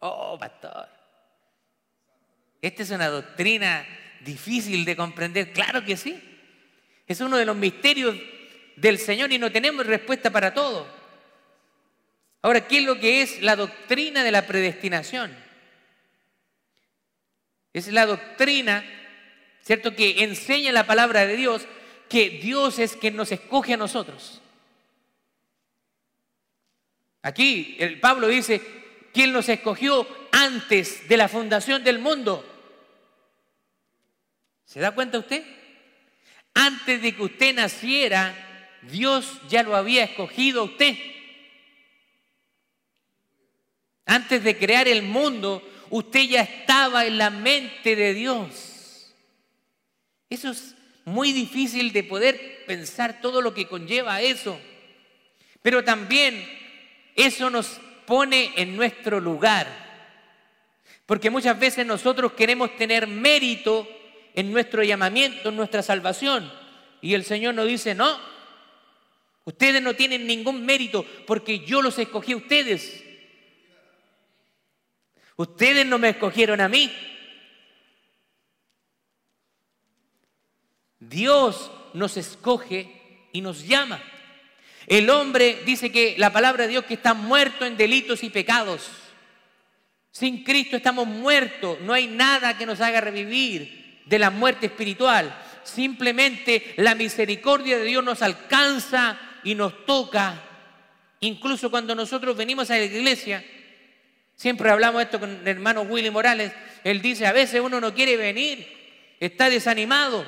Oh, 0.00 0.36
pastor. 0.36 0.88
Esta 2.60 2.82
es 2.82 2.90
una 2.90 3.06
doctrina 3.06 3.86
difícil 4.24 4.84
de 4.84 4.96
comprender. 4.96 5.52
Claro 5.52 5.84
que 5.84 5.96
sí. 5.96 6.20
Es 7.06 7.20
uno 7.20 7.36
de 7.36 7.44
los 7.44 7.54
misterios 7.54 8.16
del 8.74 8.98
Señor 8.98 9.30
y 9.30 9.38
no 9.38 9.52
tenemos 9.52 9.86
respuesta 9.86 10.30
para 10.30 10.52
todo. 10.52 10.92
Ahora, 12.42 12.66
¿qué 12.66 12.78
es 12.78 12.84
lo 12.86 12.98
que 12.98 13.22
es 13.22 13.40
la 13.40 13.54
doctrina 13.54 14.24
de 14.24 14.32
la 14.32 14.48
predestinación? 14.48 15.32
Es 17.72 17.86
la 17.86 18.04
doctrina, 18.04 18.84
¿cierto?, 19.62 19.94
que 19.94 20.24
enseña 20.24 20.72
la 20.72 20.88
palabra 20.88 21.24
de 21.24 21.36
Dios 21.36 21.68
que 22.08 22.30
Dios 22.30 22.78
es 22.78 22.96
quien 22.96 23.16
nos 23.16 23.30
escoge 23.32 23.74
a 23.74 23.76
nosotros. 23.76 24.40
Aquí 27.22 27.76
el 27.78 28.00
Pablo 28.00 28.28
dice, 28.28 28.62
quien 29.12 29.32
nos 29.32 29.48
escogió 29.48 30.06
antes 30.32 31.08
de 31.08 31.16
la 31.16 31.28
fundación 31.28 31.82
del 31.84 31.98
mundo. 31.98 32.44
¿Se 34.64 34.80
da 34.80 34.92
cuenta 34.92 35.18
usted? 35.18 35.44
Antes 36.54 37.02
de 37.02 37.14
que 37.14 37.22
usted 37.22 37.54
naciera, 37.54 38.78
Dios 38.82 39.40
ya 39.48 39.62
lo 39.62 39.76
había 39.76 40.04
escogido 40.04 40.62
a 40.62 40.64
usted. 40.64 40.96
Antes 44.06 44.42
de 44.42 44.56
crear 44.56 44.88
el 44.88 45.02
mundo, 45.02 45.62
usted 45.90 46.20
ya 46.20 46.42
estaba 46.42 47.04
en 47.04 47.18
la 47.18 47.30
mente 47.30 47.94
de 47.94 48.14
Dios. 48.14 49.14
Eso 50.30 50.50
es 50.50 50.74
muy 51.08 51.32
difícil 51.32 51.92
de 51.92 52.04
poder 52.04 52.64
pensar 52.66 53.20
todo 53.20 53.40
lo 53.40 53.54
que 53.54 53.66
conlleva 53.66 54.20
eso. 54.20 54.58
Pero 55.62 55.82
también 55.82 56.46
eso 57.16 57.50
nos 57.50 57.80
pone 58.06 58.52
en 58.56 58.76
nuestro 58.76 59.20
lugar. 59.20 59.66
Porque 61.06 61.30
muchas 61.30 61.58
veces 61.58 61.86
nosotros 61.86 62.32
queremos 62.32 62.76
tener 62.76 63.06
mérito 63.06 63.88
en 64.34 64.52
nuestro 64.52 64.82
llamamiento, 64.82 65.48
en 65.48 65.56
nuestra 65.56 65.82
salvación. 65.82 66.52
Y 67.00 67.14
el 67.14 67.24
Señor 67.24 67.54
nos 67.54 67.66
dice, 67.66 67.94
no, 67.94 68.18
ustedes 69.44 69.82
no 69.82 69.94
tienen 69.94 70.26
ningún 70.26 70.64
mérito 70.64 71.04
porque 71.26 71.60
yo 71.60 71.82
los 71.82 71.98
escogí 71.98 72.32
a 72.32 72.36
ustedes. 72.36 73.04
Ustedes 75.36 75.86
no 75.86 75.98
me 75.98 76.10
escogieron 76.10 76.60
a 76.60 76.68
mí, 76.68 76.92
Dios 81.18 81.72
nos 81.94 82.16
escoge 82.16 83.26
y 83.32 83.40
nos 83.40 83.66
llama. 83.66 84.00
El 84.86 85.10
hombre 85.10 85.62
dice 85.66 85.90
que 85.90 86.14
la 86.16 86.32
palabra 86.32 86.62
de 86.62 86.70
Dios 86.70 86.84
que 86.84 86.94
está 86.94 87.12
muerto 87.12 87.66
en 87.66 87.76
delitos 87.76 88.22
y 88.22 88.30
pecados. 88.30 88.88
Sin 90.12 90.44
Cristo 90.44 90.76
estamos 90.76 91.08
muertos, 91.08 91.80
no 91.80 91.92
hay 91.92 92.06
nada 92.06 92.56
que 92.56 92.66
nos 92.66 92.80
haga 92.80 93.00
revivir 93.00 94.02
de 94.06 94.18
la 94.20 94.30
muerte 94.30 94.66
espiritual. 94.66 95.36
Simplemente 95.64 96.74
la 96.76 96.94
misericordia 96.94 97.78
de 97.78 97.84
Dios 97.84 98.04
nos 98.04 98.22
alcanza 98.22 99.18
y 99.42 99.56
nos 99.56 99.84
toca. 99.86 100.40
Incluso 101.18 101.68
cuando 101.68 101.96
nosotros 101.96 102.36
venimos 102.36 102.70
a 102.70 102.76
la 102.76 102.84
iglesia, 102.84 103.44
siempre 104.36 104.70
hablamos 104.70 105.02
esto 105.02 105.18
con 105.18 105.30
el 105.30 105.48
hermano 105.48 105.82
Willy 105.82 106.10
Morales, 106.10 106.52
él 106.84 107.02
dice, 107.02 107.26
a 107.26 107.32
veces 107.32 107.60
uno 107.60 107.80
no 107.80 107.92
quiere 107.92 108.16
venir, 108.16 108.68
está 109.18 109.50
desanimado, 109.50 110.24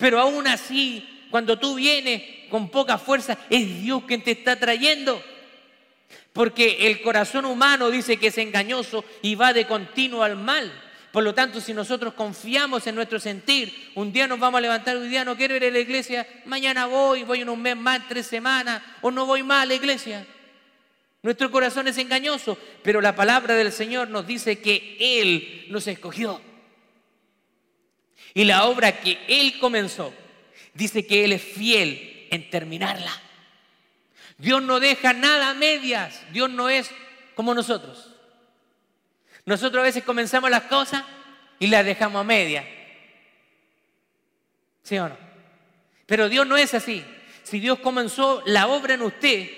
pero 0.00 0.18
aún 0.18 0.48
así, 0.48 1.06
cuando 1.30 1.58
tú 1.58 1.74
vienes 1.76 2.48
con 2.48 2.70
poca 2.70 2.96
fuerza, 2.96 3.36
es 3.50 3.82
Dios 3.82 4.02
quien 4.08 4.22
te 4.24 4.32
está 4.32 4.58
trayendo. 4.58 5.22
Porque 6.32 6.86
el 6.88 7.02
corazón 7.02 7.44
humano 7.44 7.90
dice 7.90 8.16
que 8.16 8.28
es 8.28 8.38
engañoso 8.38 9.04
y 9.20 9.34
va 9.34 9.52
de 9.52 9.66
continuo 9.66 10.22
al 10.22 10.36
mal. 10.36 10.72
Por 11.12 11.22
lo 11.22 11.34
tanto, 11.34 11.60
si 11.60 11.74
nosotros 11.74 12.14
confiamos 12.14 12.86
en 12.86 12.94
nuestro 12.94 13.20
sentir, 13.20 13.90
un 13.94 14.10
día 14.10 14.26
nos 14.26 14.38
vamos 14.38 14.58
a 14.58 14.62
levantar, 14.62 14.96
un 14.96 15.10
día 15.10 15.24
no 15.24 15.36
quiero 15.36 15.54
ir 15.56 15.64
a 15.64 15.70
la 15.70 15.80
iglesia, 15.80 16.26
mañana 16.46 16.86
voy, 16.86 17.24
voy 17.24 17.42
en 17.42 17.50
un 17.50 17.60
mes 17.60 17.76
más, 17.76 18.08
tres 18.08 18.26
semanas, 18.26 18.80
o 19.02 19.10
no 19.10 19.26
voy 19.26 19.42
más 19.42 19.64
a 19.64 19.66
la 19.66 19.74
iglesia. 19.74 20.26
Nuestro 21.22 21.50
corazón 21.50 21.88
es 21.88 21.98
engañoso, 21.98 22.56
pero 22.82 23.02
la 23.02 23.14
palabra 23.14 23.54
del 23.54 23.72
Señor 23.72 24.08
nos 24.08 24.26
dice 24.26 24.60
que 24.60 24.96
Él 24.98 25.66
nos 25.68 25.86
escogió. 25.88 26.40
Y 28.34 28.44
la 28.44 28.64
obra 28.66 29.00
que 29.00 29.18
Él 29.28 29.58
comenzó, 29.58 30.12
dice 30.74 31.06
que 31.06 31.24
Él 31.24 31.32
es 31.32 31.42
fiel 31.42 32.28
en 32.30 32.48
terminarla. 32.50 33.12
Dios 34.38 34.62
no 34.62 34.80
deja 34.80 35.12
nada 35.12 35.50
a 35.50 35.54
medias. 35.54 36.22
Dios 36.32 36.48
no 36.48 36.68
es 36.68 36.90
como 37.34 37.54
nosotros. 37.54 38.10
Nosotros 39.44 39.80
a 39.80 39.84
veces 39.84 40.04
comenzamos 40.04 40.50
las 40.50 40.62
cosas 40.62 41.04
y 41.58 41.66
las 41.66 41.84
dejamos 41.84 42.20
a 42.20 42.24
medias. 42.24 42.64
¿Sí 44.82 44.98
o 44.98 45.08
no? 45.08 45.16
Pero 46.06 46.28
Dios 46.28 46.46
no 46.46 46.56
es 46.56 46.72
así. 46.74 47.04
Si 47.42 47.60
Dios 47.60 47.80
comenzó 47.80 48.42
la 48.46 48.68
obra 48.68 48.94
en 48.94 49.02
usted, 49.02 49.50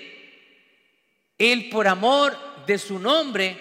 Él 1.37 1.69
por 1.69 1.87
amor 1.87 2.37
de 2.65 2.77
su 2.77 2.99
nombre 2.99 3.57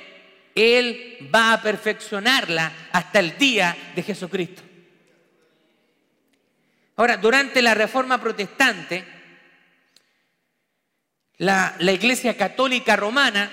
Él 0.54 1.28
va 1.34 1.54
a 1.54 1.62
perfeccionarla 1.62 2.72
hasta 2.92 3.20
el 3.20 3.36
día 3.38 3.76
de 3.94 4.02
Jesucristo. 4.02 4.62
Ahora, 6.96 7.16
durante 7.16 7.62
la 7.62 7.74
Reforma 7.74 8.20
Protestante, 8.20 9.04
la, 11.38 11.74
Iglesia 11.80 12.36
Católica 12.36 12.96
Romana 12.96 13.50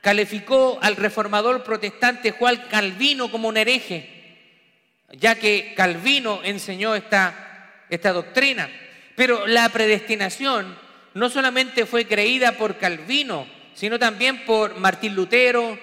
calificó 0.00 0.78
al 0.82 0.96
reformador 0.96 1.62
protestante 1.62 2.32
Juan 2.32 2.64
Calvino 2.68 3.30
como 3.30 3.48
un 3.48 3.56
hereje, 3.56 5.00
ya 5.12 5.36
que 5.36 5.72
Calvino 5.76 6.40
enseñó 6.42 6.94
esta, 6.94 7.84
esta 7.88 8.12
doctrina. 8.12 8.68
Pero 9.14 9.46
la 9.46 9.68
predestinación 9.68 10.76
no 11.14 11.30
solamente 11.30 11.86
fue 11.86 12.06
creída 12.06 12.52
por 12.52 12.76
Calvino, 12.76 13.46
sino 13.74 13.98
también 13.98 14.44
por 14.44 14.76
Martín 14.76 15.14
Lutero, 15.14 15.78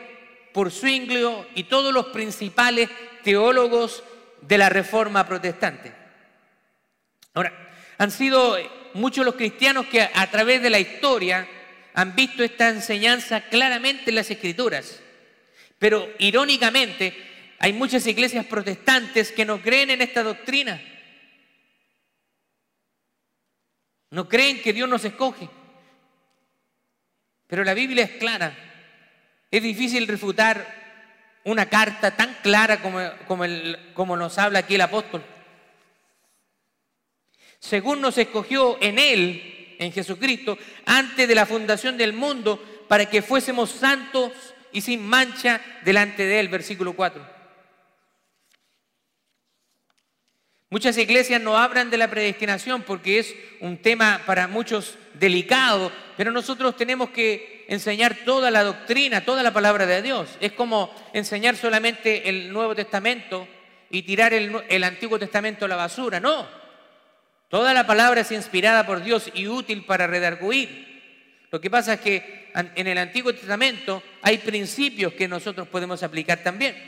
por 0.54 0.72
Zwinglio 0.72 1.48
y 1.56 1.64
todos 1.64 1.94
los 1.94 2.08
principales 2.08 2.90
teólogos 3.24 4.04
de 4.42 4.58
la 4.58 4.70
Reforma 4.70 5.26
Protestante. 5.26 6.01
Ahora, 7.34 7.54
han 7.98 8.12
sido 8.12 8.58
muchos 8.94 9.26
los 9.26 9.36
cristianos 9.36 9.86
que 9.88 10.02
a 10.02 10.30
través 10.30 10.62
de 10.62 10.70
la 10.70 10.80
historia 10.80 11.48
han 11.94 12.16
visto 12.16 12.44
esta 12.44 12.70
enseñanza 12.70 13.42
claramente 13.42 14.10
en 14.10 14.16
las 14.16 14.30
escrituras. 14.30 15.00
Pero 15.78 16.10
irónicamente, 16.20 17.16
hay 17.60 17.74
muchas 17.74 18.06
iglesias 18.08 18.46
protestantes 18.46 19.32
que 19.32 19.46
no 19.46 19.62
creen 19.62 19.92
en 19.92 20.02
esta 20.02 20.24
doctrina. 20.24 20.82
No 24.10 24.28
creen 24.28 24.62
que 24.62 24.74
Dios 24.74 24.90
nos 24.90 25.06
escoge. 25.06 25.50
Pero 27.48 27.64
la 27.64 27.74
Biblia 27.74 28.06
es 28.06 28.12
clara. 28.12 28.56
Es 29.50 29.64
difícil 29.64 30.08
refutar 30.08 30.82
una 31.44 31.68
carta 31.68 32.16
tan 32.16 32.38
clara 32.42 32.82
como, 32.82 33.00
como, 33.96 34.18
nos 34.18 34.38
habla 34.38 34.60
aquí 34.60 34.76
el 34.76 34.82
apóstol 34.82 35.24
según 37.62 38.02
nos 38.02 38.18
escogió 38.18 38.78
en 38.82 38.98
Él, 38.98 39.76
en 39.78 39.94
Jesucristo, 39.94 40.58
antes 40.86 41.28
de 41.28 41.36
la 41.36 41.46
fundación 41.46 41.96
del 41.96 42.12
mundo, 42.12 42.62
para 42.88 43.06
que 43.06 43.22
fuésemos 43.22 43.70
santos 43.70 44.32
y 44.74 44.82
sin 44.82 45.06
mancha 45.08 45.62
delante 45.86 46.26
de 46.26 46.40
Él, 46.40 46.50
versículo 46.50 46.94
4. 46.94 47.24
Muchas 50.72 50.98
iglesias 50.98 51.40
no 51.40 51.58
hablan 51.58 51.90
de 51.90 51.98
la 51.98 52.10
predestinación 52.10 52.82
porque 52.82 53.20
es 53.20 53.36
un 53.60 53.78
tema 53.78 54.22
para 54.26 54.48
muchos 54.48 54.98
delicado, 55.14 55.92
pero 56.18 56.32
nosotros 56.32 56.76
tenemos 56.76 57.12
que 57.12 57.66
enseñar 57.68 58.18
toda 58.26 58.50
la 58.50 58.64
doctrina, 58.64 59.24
toda 59.24 59.44
la 59.44 59.54
palabra 59.54 59.86
de 59.86 60.02
Dios. 60.02 60.30
Es 60.40 60.54
como 60.54 60.94
enseñar 61.14 61.58
solamente 61.58 62.28
el 62.28 62.52
Nuevo 62.52 62.74
Testamento 62.74 63.48
y 63.92 64.02
tirar 64.02 64.34
el, 64.34 64.84
Antiguo 64.84 65.20
Testamento 65.20 65.66
a 65.66 65.68
la 65.68 65.76
basura. 65.76 66.20
No, 66.20 66.48
Toda 67.52 67.74
la 67.74 67.86
palabra 67.86 68.22
es 68.22 68.32
inspirada 68.32 68.86
por 68.86 69.04
Dios 69.04 69.30
y 69.34 69.50
útil 69.50 69.84
para 69.84 70.08
redarguir. 70.08 71.48
Lo 71.52 71.60
que 71.60 71.70
pasa 71.70 71.96
es 71.96 72.00
que 72.00 72.50
en 72.56 72.88
el 72.88 72.98
Antiguo 72.98 73.34
Testamento 73.34 74.02
hay 74.22 74.38
principios 74.38 75.12
que 75.14 75.28
nosotros 75.28 75.68
podemos 75.68 76.02
aplicar 76.02 76.42
también. 76.44 76.82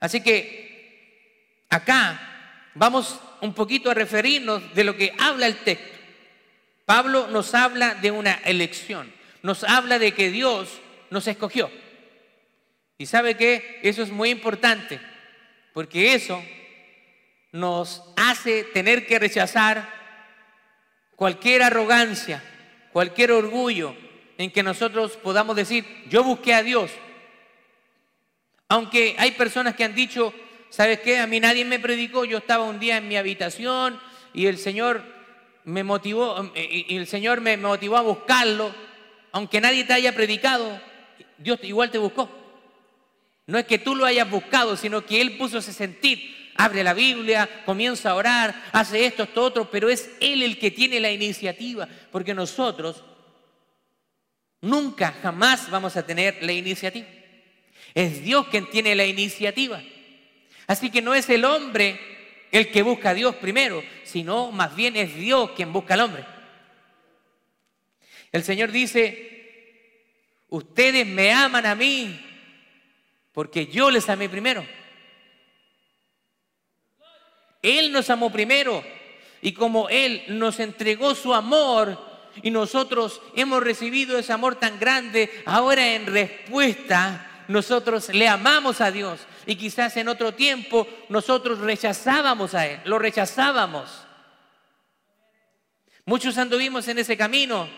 Así 0.00 0.20
que 0.20 1.64
acá 1.70 2.72
vamos 2.74 3.20
un 3.40 3.54
poquito 3.54 3.88
a 3.88 3.94
referirnos 3.94 4.74
de 4.74 4.82
lo 4.82 4.96
que 4.96 5.14
habla 5.16 5.46
el 5.46 5.58
texto. 5.58 5.96
Pablo 6.84 7.28
nos 7.28 7.54
habla 7.54 7.94
de 7.94 8.10
una 8.10 8.40
elección, 8.44 9.12
nos 9.44 9.62
habla 9.62 10.00
de 10.00 10.12
que 10.12 10.32
Dios 10.32 10.80
nos 11.10 11.28
escogió. 11.28 11.70
Y 12.98 13.06
sabe 13.06 13.36
que 13.36 13.78
eso 13.84 14.02
es 14.02 14.10
muy 14.10 14.30
importante, 14.30 15.00
porque 15.72 16.14
eso 16.14 16.42
nos 17.52 18.02
hace 18.16 18.64
tener 18.64 19.06
que 19.06 19.18
rechazar 19.18 19.88
cualquier 21.14 21.62
arrogancia, 21.62 22.42
cualquier 22.92 23.32
orgullo 23.32 23.94
en 24.38 24.50
que 24.50 24.62
nosotros 24.62 25.18
podamos 25.18 25.54
decir, 25.54 25.84
yo 26.08 26.24
busqué 26.24 26.54
a 26.54 26.62
Dios. 26.62 26.90
Aunque 28.68 29.14
hay 29.18 29.32
personas 29.32 29.76
que 29.76 29.84
han 29.84 29.94
dicho, 29.94 30.32
¿sabes 30.70 31.00
qué? 31.00 31.18
A 31.18 31.26
mí 31.26 31.38
nadie 31.38 31.64
me 31.66 31.78
predicó, 31.78 32.24
yo 32.24 32.38
estaba 32.38 32.64
un 32.64 32.80
día 32.80 32.96
en 32.96 33.06
mi 33.06 33.16
habitación 33.16 34.00
y 34.32 34.46
el 34.46 34.56
Señor 34.56 35.04
me 35.64 35.84
motivó, 35.84 36.50
y 36.56 36.96
el 36.96 37.06
Señor 37.06 37.40
me 37.42 37.56
motivó 37.56 37.98
a 37.98 38.02
buscarlo, 38.02 38.74
aunque 39.30 39.60
nadie 39.60 39.84
te 39.84 39.92
haya 39.92 40.14
predicado, 40.14 40.80
Dios 41.36 41.60
igual 41.62 41.90
te 41.90 41.98
buscó. 41.98 42.30
No 43.46 43.58
es 43.58 43.66
que 43.66 43.78
tú 43.78 43.94
lo 43.94 44.06
hayas 44.06 44.28
buscado, 44.28 44.76
sino 44.76 45.04
que 45.04 45.20
Él 45.20 45.36
puso 45.36 45.58
ese 45.58 45.72
sentir 45.72 46.41
abre 46.56 46.84
la 46.84 46.94
Biblia, 46.94 47.62
comienza 47.64 48.10
a 48.10 48.14
orar, 48.14 48.54
hace 48.72 49.04
esto, 49.04 49.22
esto, 49.22 49.42
otro, 49.42 49.70
pero 49.70 49.88
es 49.88 50.10
Él 50.20 50.42
el 50.42 50.58
que 50.58 50.70
tiene 50.70 51.00
la 51.00 51.10
iniciativa, 51.10 51.88
porque 52.10 52.34
nosotros 52.34 53.02
nunca, 54.60 55.14
jamás 55.22 55.70
vamos 55.70 55.96
a 55.96 56.06
tener 56.06 56.42
la 56.42 56.52
iniciativa. 56.52 57.06
Es 57.94 58.22
Dios 58.22 58.46
quien 58.48 58.70
tiene 58.70 58.94
la 58.94 59.04
iniciativa. 59.04 59.82
Así 60.66 60.90
que 60.90 61.02
no 61.02 61.14
es 61.14 61.28
el 61.28 61.44
hombre 61.44 61.98
el 62.50 62.70
que 62.70 62.82
busca 62.82 63.10
a 63.10 63.14
Dios 63.14 63.34
primero, 63.36 63.82
sino 64.04 64.52
más 64.52 64.74
bien 64.76 64.96
es 64.96 65.14
Dios 65.14 65.50
quien 65.52 65.72
busca 65.72 65.94
al 65.94 66.00
hombre. 66.00 66.24
El 68.30 68.42
Señor 68.42 68.70
dice, 68.70 70.02
ustedes 70.48 71.06
me 71.06 71.32
aman 71.32 71.66
a 71.66 71.74
mí 71.74 72.18
porque 73.32 73.66
yo 73.66 73.90
les 73.90 74.08
amé 74.08 74.28
primero. 74.28 74.64
Él 77.62 77.92
nos 77.92 78.10
amó 78.10 78.30
primero. 78.30 78.84
Y 79.40 79.52
como 79.52 79.88
Él 79.88 80.24
nos 80.28 80.60
entregó 80.60 81.14
su 81.14 81.32
amor 81.32 81.98
y 82.42 82.50
nosotros 82.50 83.20
hemos 83.34 83.62
recibido 83.62 84.18
ese 84.18 84.32
amor 84.32 84.56
tan 84.56 84.78
grande, 84.78 85.42
ahora 85.46 85.94
en 85.94 86.06
respuesta 86.06 87.44
nosotros 87.48 88.08
le 88.10 88.28
amamos 88.28 88.80
a 88.80 88.90
Dios. 88.90 89.20
Y 89.46 89.56
quizás 89.56 89.96
en 89.96 90.08
otro 90.08 90.34
tiempo 90.34 90.86
nosotros 91.08 91.58
rechazábamos 91.58 92.54
a 92.54 92.66
Él, 92.66 92.80
lo 92.84 92.98
rechazábamos. 92.98 93.90
Muchos 96.04 96.38
anduvimos 96.38 96.88
en 96.88 96.98
ese 96.98 97.16
camino 97.16 97.68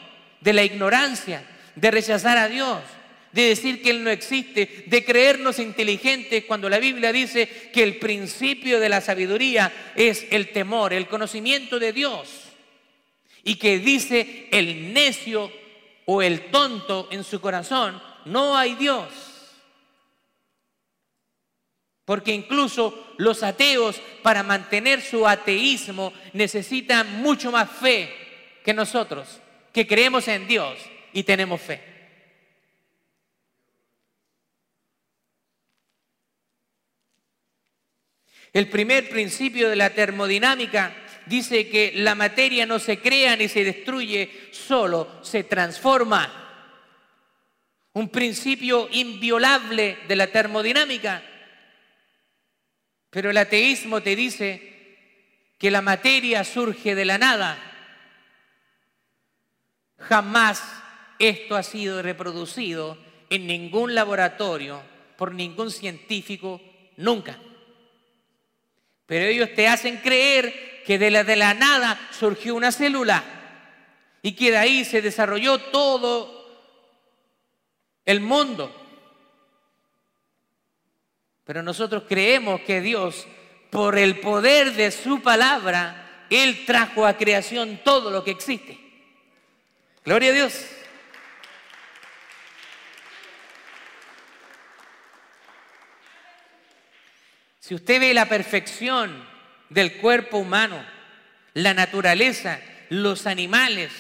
de 0.40 0.52
la 0.52 0.62
ignorancia, 0.62 1.46
de 1.74 1.90
rechazar 1.90 2.38
a 2.38 2.48
Dios 2.48 2.80
de 3.34 3.48
decir 3.48 3.82
que 3.82 3.90
Él 3.90 4.04
no 4.04 4.10
existe, 4.10 4.84
de 4.86 5.04
creernos 5.04 5.58
inteligentes 5.58 6.44
cuando 6.44 6.68
la 6.70 6.78
Biblia 6.78 7.12
dice 7.12 7.48
que 7.72 7.82
el 7.82 7.96
principio 7.96 8.78
de 8.78 8.88
la 8.88 9.00
sabiduría 9.00 9.92
es 9.96 10.24
el 10.30 10.52
temor, 10.52 10.92
el 10.92 11.08
conocimiento 11.08 11.80
de 11.80 11.92
Dios. 11.92 12.28
Y 13.42 13.56
que 13.56 13.80
dice 13.80 14.48
el 14.52 14.92
necio 14.92 15.50
o 16.06 16.22
el 16.22 16.52
tonto 16.52 17.08
en 17.10 17.24
su 17.24 17.40
corazón, 17.40 18.00
no 18.24 18.56
hay 18.56 18.76
Dios. 18.76 19.08
Porque 22.04 22.32
incluso 22.32 23.14
los 23.16 23.42
ateos 23.42 24.00
para 24.22 24.44
mantener 24.44 25.02
su 25.02 25.26
ateísmo 25.26 26.12
necesitan 26.34 27.20
mucho 27.20 27.50
más 27.50 27.68
fe 27.68 28.14
que 28.64 28.72
nosotros, 28.72 29.40
que 29.72 29.88
creemos 29.88 30.28
en 30.28 30.46
Dios 30.46 30.78
y 31.12 31.24
tenemos 31.24 31.60
fe. 31.60 31.93
El 38.54 38.68
primer 38.68 39.08
principio 39.08 39.68
de 39.68 39.74
la 39.74 39.90
termodinámica 39.90 40.94
dice 41.26 41.68
que 41.68 41.90
la 41.96 42.14
materia 42.14 42.64
no 42.64 42.78
se 42.78 43.00
crea 43.00 43.34
ni 43.34 43.48
se 43.48 43.64
destruye, 43.64 44.48
solo 44.52 45.18
se 45.24 45.42
transforma. 45.42 46.40
Un 47.94 48.10
principio 48.10 48.88
inviolable 48.92 49.98
de 50.06 50.14
la 50.16 50.28
termodinámica. 50.28 51.20
Pero 53.10 53.30
el 53.30 53.36
ateísmo 53.38 54.02
te 54.02 54.14
dice 54.14 55.56
que 55.58 55.72
la 55.72 55.82
materia 55.82 56.44
surge 56.44 56.94
de 56.94 57.04
la 57.04 57.18
nada. 57.18 57.58
Jamás 59.98 60.62
esto 61.18 61.56
ha 61.56 61.64
sido 61.64 62.02
reproducido 62.02 62.98
en 63.30 63.48
ningún 63.48 63.96
laboratorio 63.96 64.80
por 65.16 65.34
ningún 65.34 65.72
científico, 65.72 66.60
nunca. 66.96 67.36
Pero 69.14 69.26
ellos 69.26 69.50
te 69.54 69.68
hacen 69.68 69.98
creer 69.98 70.82
que 70.84 70.98
de 70.98 71.08
la, 71.08 71.54
nada 71.54 72.08
surgió 72.10 72.56
una 72.56 72.72
célula 72.72 73.22
y 74.20 74.32
que 74.32 74.50
de 74.50 74.56
ahí 74.56 74.84
se 74.84 75.02
desarrolló 75.02 75.56
todo 75.58 76.68
el 78.04 78.18
mundo. 78.18 78.74
Pero 81.44 81.62
nosotros 81.62 82.02
creemos 82.08 82.62
que 82.62 82.80
Dios, 82.80 83.24
por 83.70 83.96
el 83.96 84.18
poder 84.18 84.72
de 84.72 84.90
su 84.90 85.22
palabra, 85.22 86.26
Él 86.28 86.64
trajo 86.66 87.06
a 87.06 87.16
creación 87.16 87.82
todo 87.84 88.10
lo 88.10 88.24
que 88.24 88.32
existe. 88.32 88.80
Gloria 90.04 90.30
a 90.30 90.34
Dios. 90.34 90.66
Si 97.64 97.74
usted 97.74 97.98
ve 97.98 98.12
la 98.12 98.28
perfección 98.28 99.26
del 99.70 99.96
cuerpo 99.96 100.36
humano, 100.36 100.84
la 101.54 101.72
naturaleza, 101.72 102.60
los 102.90 103.26
animales, 103.26 103.90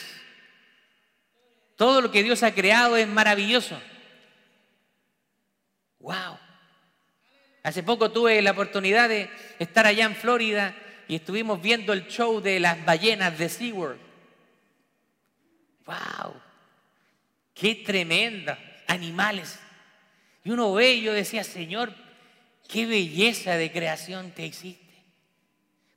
todo 1.74 2.02
lo 2.02 2.10
que 2.10 2.22
Dios 2.22 2.42
ha 2.42 2.52
creado 2.52 2.98
es 2.98 3.08
maravilloso. 3.08 3.80
¡Wow! 6.00 6.38
Hace 7.62 7.82
poco 7.82 8.12
tuve 8.12 8.42
la 8.42 8.50
oportunidad 8.50 9.08
de 9.08 9.30
estar 9.58 9.86
allá 9.86 10.04
en 10.04 10.14
Florida 10.14 10.76
y 11.08 11.14
estuvimos 11.14 11.62
viendo 11.62 11.94
el 11.94 12.06
show 12.06 12.42
de 12.42 12.60
las 12.60 12.84
ballenas 12.84 13.38
de 13.38 13.48
SeaWorld. 13.48 14.00
¡Wow! 15.86 16.34
¡Qué 17.54 17.76
tremenda! 17.76 18.58
Animales. 18.88 19.58
Y 20.44 20.50
uno 20.50 20.74
ve 20.74 20.92
y 20.92 21.00
yo 21.00 21.14
decía, 21.14 21.42
Señor, 21.44 22.03
qué 22.68 22.86
belleza 22.86 23.56
de 23.56 23.70
creación 23.72 24.30
te 24.32 24.44
existe. 24.44 24.84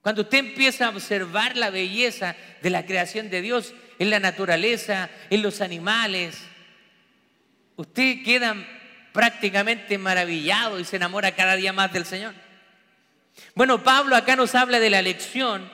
Cuando 0.02 0.22
usted 0.22 0.38
empieza 0.38 0.86
a 0.86 0.90
observar 0.90 1.58
la 1.58 1.70
belleza 1.70 2.36
de 2.62 2.70
la 2.70 2.86
creación 2.86 3.30
de 3.30 3.42
Dios 3.42 3.74
en 4.00 4.10
la 4.10 4.20
naturaleza, 4.20 5.10
en 5.30 5.42
los 5.42 5.60
animales, 5.60 6.38
usted 7.76 8.24
queda 8.24 8.56
prácticamente 9.12 9.98
maravillado 9.98 10.80
y 10.80 10.86
se 10.86 10.96
enamora 10.96 11.36
cada 11.36 11.56
día 11.56 11.74
más 11.74 11.92
del 11.92 12.06
Señor. 12.06 12.34
Bueno, 13.56 13.84
Pablo 13.84 14.16
acá 14.16 14.36
nos 14.36 14.56
habla 14.56 14.80
de 14.80 14.90
la 14.90 15.02
lección 15.02 15.70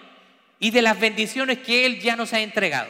y 0.59 0.71
de 0.71 0.81
las 0.81 0.99
bendiciones 0.99 1.59
que 1.59 1.85
Él 1.85 1.99
ya 1.99 2.15
nos 2.15 2.33
ha 2.33 2.39
entregado. 2.39 2.89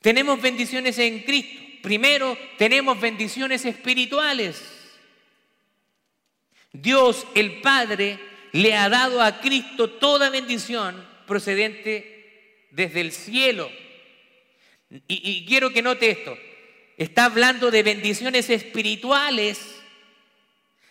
Tenemos 0.00 0.40
bendiciones 0.40 0.98
en 0.98 1.20
Cristo. 1.20 1.60
Primero, 1.82 2.36
tenemos 2.58 3.00
bendiciones 3.00 3.64
espirituales. 3.64 4.62
Dios, 6.74 7.26
el 7.34 7.60
Padre, 7.60 8.18
le 8.52 8.74
ha 8.74 8.88
dado 8.88 9.22
a 9.22 9.40
Cristo 9.40 9.90
toda 9.90 10.28
bendición 10.28 11.02
procedente 11.26 12.66
desde 12.72 13.00
el 13.00 13.12
cielo. 13.12 13.70
Y, 15.08 15.46
quiero 15.46 15.72
que 15.72 15.82
note 15.82 16.10
esto 16.10 16.36
está 16.96 17.24
hablando 17.24 17.70
de 17.70 17.82
bendiciones 17.82 18.50
espirituales, 18.50 19.58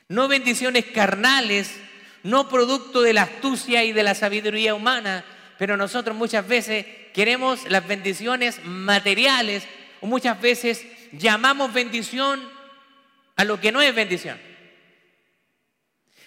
no 0.09 0.27
bendiciones 0.27 0.85
carnales, 0.85 1.79
no 2.23 2.49
producto 2.49 3.01
de 3.01 3.13
la 3.13 3.23
astucia 3.23 3.83
y 3.85 3.93
de 3.93 4.03
la 4.03 4.15
sabiduría 4.15 4.75
humana, 4.75 5.23
pero 5.57 5.77
nosotros 5.77 6.15
muchas 6.17 6.45
veces 6.47 6.85
queremos 7.13 7.69
las 7.69 7.87
bendiciones 7.87 8.63
materiales 8.65 9.63
o 10.01 10.07
muchas 10.07 10.41
veces 10.41 10.85
llamamos 11.13 11.73
bendición 11.73 12.41
a 13.35 13.45
lo 13.45 13.59
que 13.61 13.71
no 13.71 13.81
es 13.81 13.95
bendición. 13.95 14.52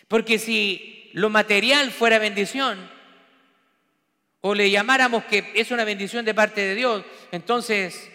Porque 0.08 0.38
si 0.38 1.10
lo 1.12 1.30
material 1.30 1.90
fuera 1.90 2.18
bendición, 2.18 2.90
o 4.40 4.54
le 4.54 4.70
llamáramos 4.70 5.24
que 5.24 5.52
es 5.54 5.70
una 5.70 5.84
bendición 5.84 6.24
de 6.24 6.34
parte 6.34 6.60
de 6.60 6.74
Dios, 6.74 7.04
entonces 7.32 8.10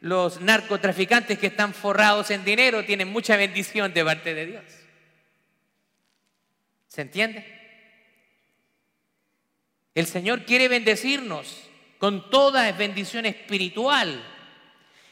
los 0.00 0.40
narcotraficantes 0.40 1.38
que 1.38 1.48
están 1.48 1.74
forrados 1.74 2.30
en 2.30 2.44
dinero 2.44 2.84
tienen 2.84 3.08
mucha 3.08 3.36
bendición 3.36 3.92
de 3.92 4.04
parte 4.04 4.34
de 4.34 4.46
Dios. 4.46 4.64
¿Se 6.88 7.00
entiende? 7.00 7.44
El 9.94 10.06
Señor 10.06 10.44
quiere 10.44 10.68
bendecirnos 10.68 11.70
con 11.98 12.30
toda 12.30 12.70
bendición 12.72 13.26
espiritual. 13.26 14.22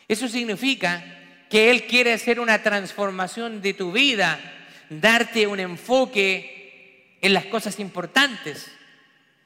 Eso 0.06 0.28
significa 0.28 1.02
que 1.48 1.70
Él 1.70 1.86
quiere 1.86 2.12
hacer 2.12 2.38
una 2.38 2.62
transformación 2.62 3.62
de 3.62 3.74
tu 3.74 3.92
vida, 3.92 4.38
darte 5.00 5.46
un 5.46 5.60
enfoque 5.60 7.18
en 7.20 7.32
las 7.32 7.46
cosas 7.46 7.78
importantes. 7.78 8.70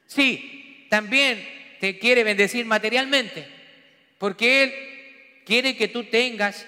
Sí, 0.05 0.87
también 0.89 1.47
te 1.79 1.99
quiere 1.99 2.23
bendecir 2.23 2.65
materialmente, 2.65 3.47
porque 4.17 4.63
Él 4.63 4.73
quiere 5.45 5.77
que 5.77 5.87
tú 5.87 6.03
tengas 6.05 6.65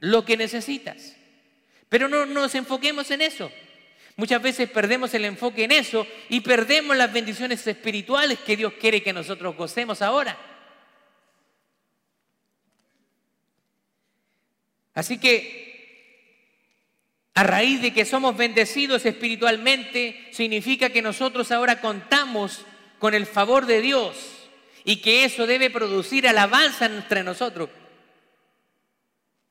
lo 0.00 0.24
que 0.24 0.36
necesitas. 0.36 1.16
Pero 1.88 2.08
no 2.08 2.26
nos 2.26 2.54
enfoquemos 2.54 3.10
en 3.10 3.22
eso. 3.22 3.52
Muchas 4.16 4.40
veces 4.40 4.70
perdemos 4.70 5.12
el 5.14 5.24
enfoque 5.24 5.64
en 5.64 5.72
eso 5.72 6.06
y 6.28 6.40
perdemos 6.40 6.96
las 6.96 7.12
bendiciones 7.12 7.66
espirituales 7.66 8.38
que 8.40 8.56
Dios 8.56 8.72
quiere 8.80 9.02
que 9.02 9.12
nosotros 9.12 9.56
gocemos 9.56 10.02
ahora. 10.02 10.38
Así 14.94 15.18
que 15.18 15.63
a 17.34 17.42
raíz 17.42 17.82
de 17.82 17.92
que 17.92 18.04
somos 18.04 18.36
bendecidos 18.36 19.04
espiritualmente, 19.04 20.28
significa 20.32 20.90
que 20.90 21.02
nosotros 21.02 21.50
ahora 21.50 21.80
contamos 21.80 22.64
con 23.00 23.12
el 23.12 23.26
favor 23.26 23.66
de 23.66 23.80
Dios 23.80 24.16
y 24.84 24.96
que 24.96 25.24
eso 25.24 25.46
debe 25.46 25.70
producir 25.70 26.28
alabanza 26.28 26.86
entre 26.86 27.24
nosotros. 27.24 27.70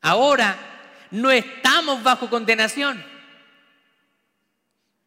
Ahora 0.01 0.57
no 1.11 1.29
estamos 1.29 2.01
bajo 2.03 2.29
condenación. 2.29 3.03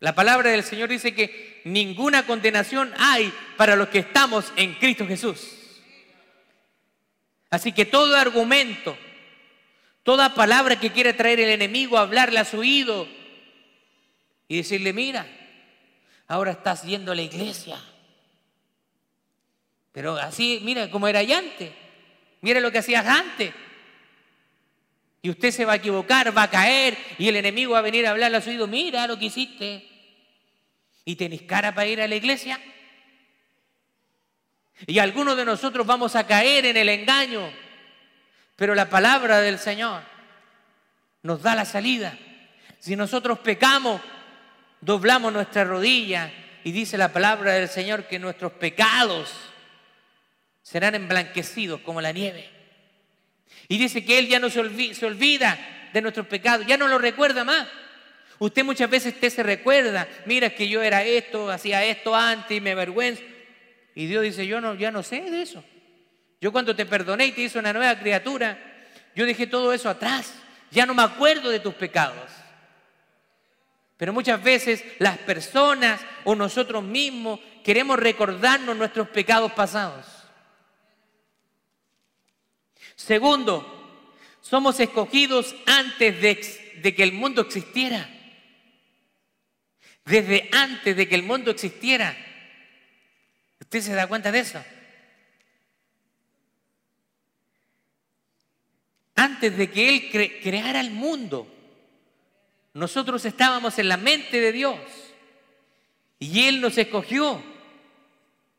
La 0.01 0.15
palabra 0.15 0.51
del 0.51 0.63
Señor 0.63 0.91
dice 0.91 1.15
que 1.15 1.63
ninguna 1.65 2.27
condenación 2.27 2.93
hay 2.99 3.33
para 3.57 3.77
los 3.77 3.89
que 3.89 4.01
estamos 4.01 4.53
en 4.57 4.75
Cristo 4.75 5.07
Jesús. 5.07 5.57
Así 7.49 7.73
que 7.73 7.87
todo 7.87 8.17
argumento, 8.17 8.99
toda 10.07 10.35
palabra 10.35 10.79
que 10.79 10.93
quiera 10.93 11.17
traer 11.17 11.41
el 11.41 11.51
enemigo 11.51 11.99
hablarle 11.99 12.39
a 12.39 12.45
su 12.45 12.61
oído 12.61 13.09
y 14.47 14.59
decirle, 14.59 14.93
mira, 14.93 15.27
ahora 16.29 16.53
estás 16.53 16.85
yendo 16.85 17.11
a 17.11 17.17
la 17.17 17.23
iglesia. 17.23 17.77
Pero 19.91 20.15
así, 20.15 20.61
mira 20.63 20.89
cómo 20.93 21.09
era 21.09 21.21
antes. 21.21 21.73
Mira 22.41 22.61
lo 22.61 22.71
que 22.71 22.79
hacías 22.79 23.05
antes. 23.05 23.53
Y 25.23 25.31
usted 25.31 25.51
se 25.51 25.65
va 25.65 25.73
a 25.73 25.77
equivocar, 25.77 26.37
va 26.37 26.45
a 26.45 26.51
caer 26.51 26.97
y 27.19 27.27
el 27.27 27.35
enemigo 27.35 27.73
va 27.73 27.81
a 27.81 27.83
venir 27.83 28.07
a 28.07 28.11
hablarle 28.11 28.37
a 28.37 28.41
su 28.41 28.51
oído, 28.51 28.69
mira 28.69 29.09
lo 29.09 29.19
que 29.19 29.25
hiciste. 29.25 29.89
¿Y 31.05 31.17
tenés 31.17 31.43
cara 31.43 31.75
para 31.75 31.89
ir 31.89 32.01
a 32.01 32.07
la 32.07 32.15
iglesia? 32.15 32.61
Y 34.87 35.01
algunos 35.01 35.37
de 35.37 35.45
nosotros 35.45 35.85
vamos 35.85 36.15
a 36.15 36.29
caer 36.29 36.67
en 36.67 36.77
el 36.77 36.89
engaño, 36.91 37.51
pero 38.57 38.75
la 38.75 38.89
palabra 38.89 39.41
del 39.41 39.59
Señor 39.59 40.03
nos 41.23 41.43
da 41.43 41.55
la 41.55 41.67
salida. 41.67 42.19
Si 42.79 42.97
nosotros 42.97 43.39
pecamos, 43.41 44.01
doblamos 44.81 45.33
nuestra 45.33 45.65
rodilla 45.65 46.33
y 46.65 46.73
dice 46.73 46.97
la 46.97 47.13
palabra 47.13 47.53
del 47.53 47.69
Señor 47.69 48.05
que 48.05 48.19
nuestros 48.19 48.53
pecados 48.53 49.31
serán 50.63 50.95
emblanquecidos 50.95 51.81
como 51.83 52.01
la 52.01 52.13
nieve. 52.13 52.51
Y 53.69 53.79
dice 53.79 54.05
que 54.05 54.19
Él 54.19 54.29
ya 54.29 54.39
no 54.39 54.49
se 54.49 54.61
olvida, 54.61 55.59
de 55.93 56.03
nuestros 56.03 56.27
pecados, 56.27 56.67
ya 56.67 56.77
no 56.77 56.89
lo 56.89 56.99
recuerda 56.99 57.45
más. 57.45 57.69
Usted 58.39 58.65
muchas 58.65 58.91
veces 58.91 59.15
se 59.33 59.43
recuerda, 59.43 60.07
mira 60.27 60.51
que 60.51 60.69
yo 60.69 60.83
era 60.83 61.03
esto, 61.03 61.51
hacía 61.51 61.85
esto 61.85 62.15
antes 62.15 62.57
y 62.57 62.61
me 62.61 62.73
avergüenzo. 62.73 63.23
Y 63.95 64.07
Dios 64.07 64.23
dice, 64.25 64.47
yo 64.47 64.61
no, 64.61 64.75
ya 64.75 64.91
no 64.91 65.03
sé 65.03 65.23
de 65.23 65.43
eso. 65.43 65.65
Yo 66.47 66.53
cuando 66.53 66.77
te 66.77 66.87
perdoné 66.87 67.27
y 67.27 67.33
te 67.33 67.41
hice 67.41 67.59
una 67.59 67.73
nueva 67.73 67.99
criatura, 67.99 68.57
yo 69.17 69.27
dejé 69.27 69.49
todo 69.49 69.73
eso 69.73 69.91
atrás. 69.91 70.33
Ya 70.71 70.87
no 70.87 70.95
me 70.95 71.03
acuerdo 71.03 71.51
de 71.51 71.59
tus 71.59 71.75
pecados. 71.75 72.31
Pero 73.97 74.13
muchas 74.13 74.41
veces 74.41 74.85
las 75.01 75.19
personas 75.19 76.01
o 76.23 76.37
nosotros 76.37 76.85
mismos 76.85 77.41
queremos 77.65 77.99
recordarnos 77.99 78.77
nuestros 78.77 79.09
pecados 79.09 79.51
pasados. 79.55 80.07
Segundo, 82.95 84.07
somos 84.41 84.79
escogidos 84.79 85.53
antes 85.67 86.21
de, 86.81 86.95
que 86.95 87.03
el 87.03 87.13
mundo 87.13 87.43
existiera. 87.43 88.09
Desde 90.05 90.49
antes 90.53 90.97
de 90.97 91.09
que 91.09 91.17
el 91.17 91.25
mundo 91.25 91.51
existiera. 91.51 92.17
¿Usted 93.59 93.81
se 93.81 93.95
da 93.95 94.07
cuenta 94.07 94.31
de 94.31 94.39
eso? 94.39 94.65
Antes 99.17 99.57
de 99.57 99.71
que 99.71 99.89
Él 99.89 100.41
creara 100.43 100.81
el 100.81 100.91
mundo, 100.91 101.49
nosotros 102.75 103.25
estábamos 103.25 103.79
en 103.79 103.89
la 103.89 103.97
mente 103.97 104.39
de 104.39 104.53
Dios 104.53 104.79
y 106.19 106.45
Él 106.45 106.61
nos 106.61 106.77
escogió. 106.77 107.43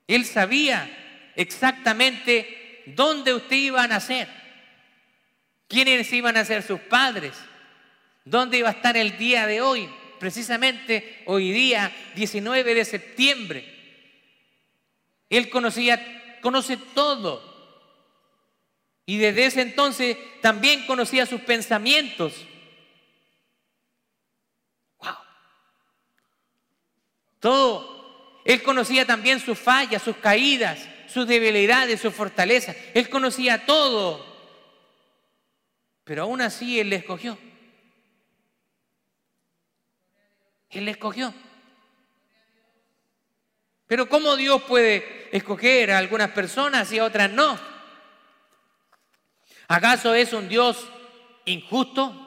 Él 0.08 0.26
sabía 0.26 1.32
exactamente 1.36 2.84
dónde 2.88 3.34
usted 3.34 3.56
iba 3.56 3.84
a 3.84 3.88
nacer, 3.88 4.28
quiénes 5.68 6.12
iban 6.12 6.38
a 6.38 6.46
ser 6.46 6.64
sus 6.64 6.80
padres, 6.80 7.34
dónde 8.26 8.58
iba 8.58 8.70
a 8.70 8.74
estar 8.74 8.98
el 8.98 9.18
día 9.18 9.46
de 9.46 9.62
hoy, 9.62 9.88
precisamente 10.20 11.22
hoy 11.28 11.52
día 11.52 11.96
19 12.16 12.74
de 12.74 12.86
septiembre. 12.86 13.78
Él 15.30 15.50
conocía, 15.50 16.40
conoce 16.42 16.78
todo. 16.78 17.57
Y 19.10 19.18
desde 19.18 19.46
ese 19.46 19.62
entonces 19.62 20.18
también 20.42 20.86
conocía 20.86 21.26
sus 21.26 21.40
pensamientos. 21.40 22.46
Wow. 25.00 25.16
Todo. 27.40 28.42
Él 28.44 28.62
conocía 28.62 29.06
también 29.06 29.40
sus 29.40 29.58
fallas, 29.58 30.04
sus 30.04 30.18
caídas, 30.18 30.90
sus 31.08 31.26
debilidades, 31.26 32.02
sus 32.02 32.14
fortalezas. 32.14 32.76
Él 32.94 33.10
conocía 33.10 33.66
todo. 33.66 34.26
Pero 36.04 36.24
aún 36.24 36.42
así 36.42 36.78
Él 36.78 36.90
le 36.90 36.98
escogió. 36.98 37.38
Él 40.70 40.84
le 40.84 40.92
escogió. 40.92 41.34
Pero 43.88 44.10
¿cómo 44.10 44.36
Dios 44.36 44.64
puede 44.64 45.30
escoger 45.32 45.92
a 45.92 45.98
algunas 45.98 46.32
personas 46.32 46.92
y 46.92 47.00
a 47.00 47.06
otras 47.06 47.32
no? 47.32 47.77
¿Acaso 49.68 50.14
es 50.14 50.34
un 50.34 50.48
Dios 50.48 50.88
injusto? 51.46 52.24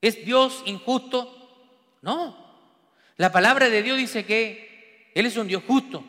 ¿Es 0.00 0.24
Dios 0.24 0.62
injusto? 0.66 1.98
No. 2.00 2.36
La 3.16 3.30
palabra 3.30 3.68
de 3.68 3.82
Dios 3.82 3.98
dice 3.98 4.24
que 4.24 5.10
Él 5.14 5.26
es 5.26 5.36
un 5.36 5.46
Dios 5.46 5.62
justo. 5.66 6.04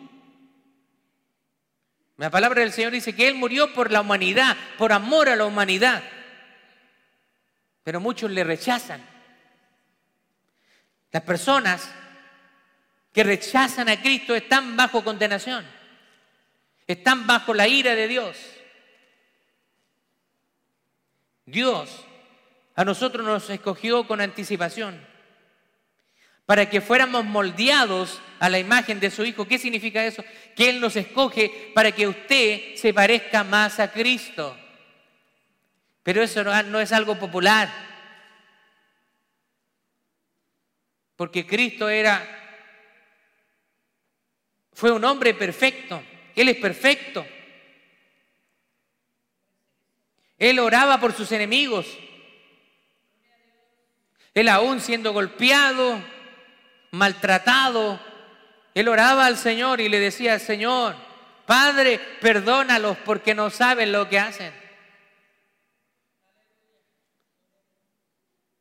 La 2.18 2.30
palabra 2.30 2.62
del 2.62 2.72
Señor 2.72 2.92
dice 2.92 3.13
que 3.13 3.28
Él 3.28 3.36
murió 3.36 3.74
por 3.74 3.92
la 3.92 4.02
humanidad, 4.02 4.56
por 4.78 4.94
amor 4.94 5.30
a 5.30 5.36
la 5.36 5.46
humanidad. 5.46 6.04
Pero 7.84 8.00
muchos 8.00 8.32
le 8.32 8.44
rechazan. 8.44 9.04
Las 11.12 11.24
personas 11.24 11.94
que 13.12 13.24
rechazan 13.24 13.89
a 13.89 14.02
Cristo 14.02 14.34
están 14.34 14.76
bajo 14.78 15.04
condenación. 15.04 15.66
Están 16.88 17.28
bajo 17.28 17.54
la 17.54 17.68
ira 17.68 17.94
de 17.94 18.08
Dios. 18.08 18.38
Dios 21.46 22.06
a 22.76 22.86
nosotros 22.86 23.26
nos 23.26 23.50
escogió 23.50 24.08
con 24.08 24.22
anticipación 24.22 25.00
para 26.46 26.70
que 26.70 26.82
fuéramos 26.82 27.24
moldeados 27.24 28.22
a 28.40 28.50
la 28.50 28.60
imagen 28.60 29.00
de 29.00 29.12
su 29.12 29.24
Hijo. 29.24 29.48
¿Qué 29.48 29.58
significa 29.58 30.06
eso? 30.06 30.24
Que 30.56 30.70
Él 30.70 30.82
nos 30.82 30.96
escoge 30.96 31.72
para 31.74 31.92
que 31.92 32.08
usted 32.08 32.76
se 32.76 32.94
parezca 32.94 33.44
más 33.44 33.80
a 33.80 33.92
Cristo. 33.92 34.58
Pero 36.04 36.22
eso 36.22 36.44
no 36.44 36.80
es 36.82 36.92
algo 36.92 37.18
popular. 37.18 37.72
Porque 41.16 41.48
Cristo 41.48 41.88
era 41.88 42.42
fue 44.74 44.92
un 44.92 45.06
hombre 45.06 45.34
perfecto. 45.34 46.04
Él 46.36 46.50
es 46.50 46.58
perfecto. 46.58 47.26
Él 50.44 50.60
oraba 50.60 51.00
por 51.00 51.14
sus 51.14 51.32
enemigos. 51.32 51.86
Él 54.34 54.50
aún 54.50 54.82
siendo 54.82 55.14
golpeado, 55.14 56.04
maltratado, 56.92 57.98
él 58.74 58.90
oraba 58.90 59.26
al 59.26 59.38
Señor 59.38 59.80
y 59.80 59.88
le 59.88 60.02
decía, 60.02 60.38
Señor, 60.40 60.98
Padre, 61.46 61.98
perdónalos 62.20 62.98
porque 63.06 63.34
no 63.34 63.50
saben 63.50 63.94
lo 63.94 64.10
que 64.10 64.20
hacen. 64.20 64.54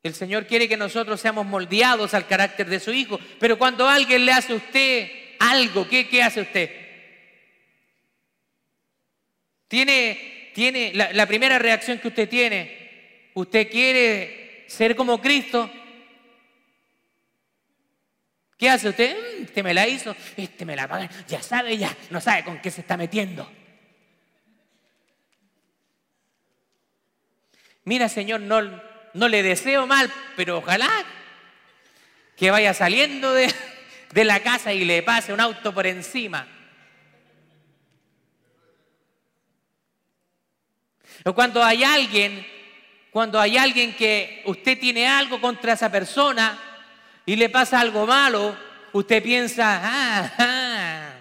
El 0.05 0.15
Señor 0.15 0.47
quiere 0.47 0.69
que 0.69 0.77
nosotros 0.77 1.21
seamos 1.21 1.47
moldeados 1.47 2.15
al 2.15 2.29
carácter 2.29 2.69
de 2.69 2.79
su 2.79 2.93
Hijo, 2.93 3.19
pero 3.41 3.59
cuando 3.59 3.89
alguien 3.89 4.25
le 4.25 4.31
hace 4.31 4.53
a 4.53 4.57
usted 4.57 5.11
algo, 5.41 5.89
¿qué, 5.89 6.23
hace 6.23 6.43
usted? 6.43 6.71
Tiene, 9.67 10.42
tiene 10.55 10.93
la, 10.95 11.27
primera 11.27 11.59
reacción 11.59 11.99
que 11.99 12.09
usted 12.09 12.29
tiene, 12.29 13.31
usted 13.35 13.71
quiere 13.71 14.65
ser 14.69 14.97
como 14.97 15.21
Cristo, 15.21 15.71
¿Qué 18.63 18.71
hace 18.71 18.91
usted? 18.91 19.17
Mm, 19.17 19.43
este 19.43 19.63
me 19.65 19.75
la 19.75 19.89
hizo, 19.89 20.15
este 20.37 20.65
me 20.65 20.77
la 20.77 20.87
paga, 20.87 21.11
ya 21.27 21.43
sabe, 21.43 21.77
ya 21.77 21.97
no 22.11 22.21
sabe 22.21 22.45
con 22.45 22.61
qué 22.61 22.71
se 22.71 22.83
está 22.83 22.97
metiendo. 22.97 23.51
Mira, 27.83 28.09
Señor, 28.09 28.41
no, 28.41 28.63
no 29.15 29.27
le 29.27 29.43
deseo 29.43 29.89
mal, 29.89 30.09
pero 30.37 30.59
ojalá 30.59 30.89
que 32.37 32.53
vaya 32.53 32.73
saliendo 32.73 33.35
de, 33.35 33.53
de 34.13 34.25
la 34.25 34.39
casa 34.39 34.73
y 34.73 34.85
le 34.85 35.03
pase 35.03 35.33
un 35.33 35.41
auto 35.41 35.75
por 35.75 35.89
encima. 35.89 36.47
O 41.25 41.35
cuando 41.35 41.63
hay 41.63 41.85
alguien, 41.85 42.47
cuando 43.11 43.41
hay 43.41 43.57
alguien 43.57 43.95
que 43.95 44.43
usted 44.47 44.79
tiene 44.79 45.07
algo 45.07 45.41
contra 45.41 45.75
esa 45.75 45.91
persona 45.91 46.59
y 47.25 47.37
le 47.37 47.49
pasa 47.49 47.81
algo 47.81 48.07
malo, 48.07 48.57
usted 48.93 49.23
piensa, 49.23 49.81
ah, 49.83 50.33
ah 50.39 51.15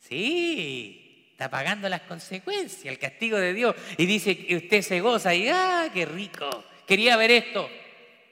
sí, 0.00 1.28
está 1.32 1.48
pagando 1.48 1.88
las 1.88 2.02
consecuencias, 2.02 2.84
el 2.86 2.98
castigo 2.98 3.38
de 3.38 3.54
Dios. 3.54 3.74
Y 3.96 4.06
dice 4.06 4.36
que 4.36 4.56
usted 4.56 4.82
se 4.82 5.00
goza 5.00 5.34
y, 5.34 5.48
ah, 5.48 5.88
qué 5.92 6.04
rico, 6.04 6.64
quería 6.86 7.16
ver 7.16 7.30
esto. 7.30 7.68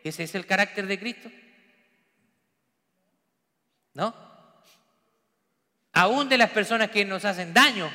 ¿Ese 0.03 0.25
es 0.25 0.35
el 0.35 0.47
carácter 0.47 0.87
de 0.87 0.99
Cristo? 0.99 1.31
¿No? 3.95 4.15
Aún 5.93 6.29
de 6.29 6.39
las 6.39 6.51
personas 6.51 6.91
que 6.91 7.05
nos 7.05 7.25
hacen 7.25 7.53
daño. 7.53 7.91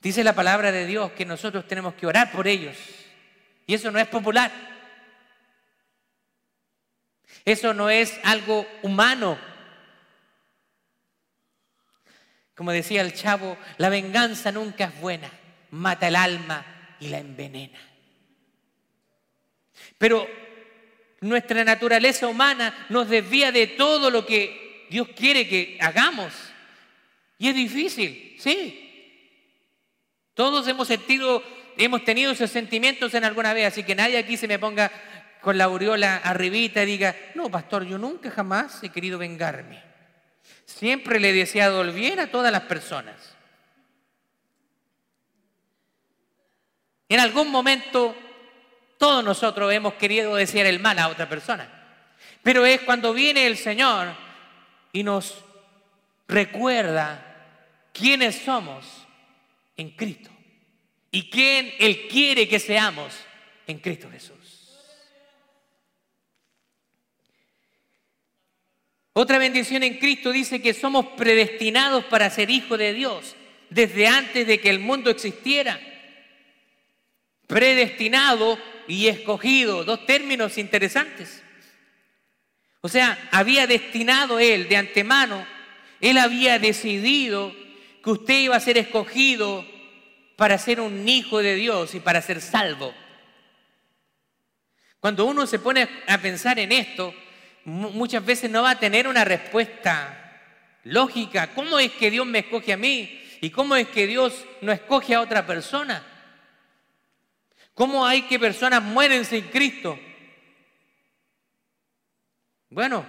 Dice 0.00 0.24
la 0.24 0.34
palabra 0.34 0.72
de 0.72 0.86
Dios 0.86 1.12
que 1.12 1.26
nosotros 1.26 1.66
tenemos 1.66 1.94
que 1.94 2.06
orar 2.06 2.32
por 2.32 2.48
ellos. 2.48 2.76
Y 3.66 3.74
eso 3.74 3.90
no 3.90 3.98
es 3.98 4.08
popular. 4.08 4.50
Eso 7.44 7.74
no 7.74 7.90
es 7.90 8.18
algo 8.24 8.66
humano. 8.82 9.38
Como 12.54 12.72
decía 12.72 13.02
el 13.02 13.14
chavo, 13.14 13.56
la 13.78 13.88
venganza 13.88 14.52
nunca 14.52 14.84
es 14.84 15.00
buena, 15.00 15.30
mata 15.70 16.08
el 16.08 16.16
alma 16.16 16.96
y 16.98 17.08
la 17.08 17.18
envenena. 17.18 17.78
Pero 19.96 20.28
nuestra 21.20 21.62
naturaleza 21.64 22.26
humana 22.26 22.86
nos 22.88 23.08
desvía 23.08 23.52
de 23.52 23.66
todo 23.66 24.10
lo 24.10 24.26
que 24.26 24.86
Dios 24.90 25.08
quiere 25.16 25.46
que 25.48 25.78
hagamos. 25.80 26.34
Y 27.38 27.48
es 27.48 27.54
difícil, 27.54 28.36
sí. 28.38 28.89
Todos 30.40 30.66
hemos 30.68 30.88
sentido, 30.88 31.42
hemos 31.76 32.02
tenido 32.02 32.32
esos 32.32 32.50
sentimientos 32.50 33.12
en 33.12 33.24
alguna 33.24 33.52
vez, 33.52 33.66
así 33.66 33.84
que 33.84 33.94
nadie 33.94 34.16
aquí 34.16 34.38
se 34.38 34.48
me 34.48 34.58
ponga 34.58 34.90
con 35.42 35.58
la 35.58 35.64
aureola 35.64 36.16
arribita 36.16 36.82
y 36.82 36.86
diga, 36.86 37.14
no, 37.34 37.50
pastor, 37.50 37.84
yo 37.84 37.98
nunca 37.98 38.30
jamás 38.30 38.82
he 38.82 38.88
querido 38.88 39.18
vengarme. 39.18 39.82
Siempre 40.64 41.20
le 41.20 41.28
he 41.28 41.32
deseado 41.34 41.82
el 41.82 41.90
bien 41.90 42.20
a 42.20 42.30
todas 42.30 42.50
las 42.50 42.62
personas. 42.62 43.36
En 47.10 47.20
algún 47.20 47.50
momento 47.50 48.16
todos 48.96 49.22
nosotros 49.22 49.70
hemos 49.74 49.92
querido 49.92 50.36
desear 50.36 50.64
el 50.64 50.80
mal 50.80 50.98
a 51.00 51.08
otra 51.08 51.28
persona. 51.28 51.68
Pero 52.42 52.64
es 52.64 52.80
cuando 52.80 53.12
viene 53.12 53.46
el 53.46 53.58
Señor 53.58 54.08
y 54.90 55.02
nos 55.02 55.44
recuerda 56.26 57.26
quiénes 57.92 58.36
somos 58.36 58.99
en 59.80 59.90
Cristo 59.92 60.30
y 61.10 61.30
quién 61.30 61.72
Él 61.78 62.06
quiere 62.08 62.46
que 62.46 62.58
seamos 62.58 63.14
en 63.66 63.78
Cristo 63.78 64.10
Jesús. 64.10 64.36
Otra 69.14 69.38
bendición 69.38 69.82
en 69.82 69.98
Cristo 69.98 70.32
dice 70.32 70.60
que 70.60 70.74
somos 70.74 71.06
predestinados 71.16 72.04
para 72.04 72.28
ser 72.28 72.50
hijos 72.50 72.78
de 72.78 72.92
Dios 72.92 73.34
desde 73.70 74.06
antes 74.06 74.46
de 74.46 74.60
que 74.60 74.68
el 74.68 74.80
mundo 74.80 75.10
existiera. 75.10 75.80
Predestinado 77.46 78.58
y 78.86 79.08
escogido, 79.08 79.84
dos 79.84 80.04
términos 80.04 80.58
interesantes. 80.58 81.42
O 82.82 82.88
sea, 82.88 83.30
había 83.32 83.66
destinado 83.66 84.38
él 84.38 84.68
de 84.68 84.76
antemano, 84.76 85.46
él 86.00 86.18
había 86.18 86.58
decidido 86.58 87.54
que 88.02 88.10
usted 88.10 88.40
iba 88.40 88.56
a 88.56 88.60
ser 88.60 88.78
escogido 88.78 89.64
para 90.36 90.58
ser 90.58 90.80
un 90.80 91.08
hijo 91.08 91.42
de 91.42 91.54
Dios 91.54 91.94
y 91.94 92.00
para 92.00 92.22
ser 92.22 92.40
salvo. 92.40 92.94
Cuando 95.00 95.26
uno 95.26 95.46
se 95.46 95.58
pone 95.58 95.88
a 96.06 96.18
pensar 96.18 96.58
en 96.58 96.72
esto, 96.72 97.14
muchas 97.64 98.24
veces 98.24 98.50
no 98.50 98.62
va 98.62 98.70
a 98.70 98.78
tener 98.78 99.06
una 99.06 99.24
respuesta 99.24 100.16
lógica. 100.84 101.48
¿Cómo 101.54 101.78
es 101.78 101.92
que 101.92 102.10
Dios 102.10 102.26
me 102.26 102.40
escoge 102.40 102.72
a 102.72 102.76
mí? 102.76 103.20
¿Y 103.40 103.50
cómo 103.50 103.76
es 103.76 103.88
que 103.88 104.06
Dios 104.06 104.44
no 104.60 104.72
escoge 104.72 105.14
a 105.14 105.20
otra 105.20 105.46
persona? 105.46 106.04
¿Cómo 107.74 108.06
hay 108.06 108.22
que 108.22 108.38
personas 108.38 108.82
mueren 108.82 109.24
sin 109.24 109.42
Cristo? 109.48 109.98
Bueno, 112.68 113.04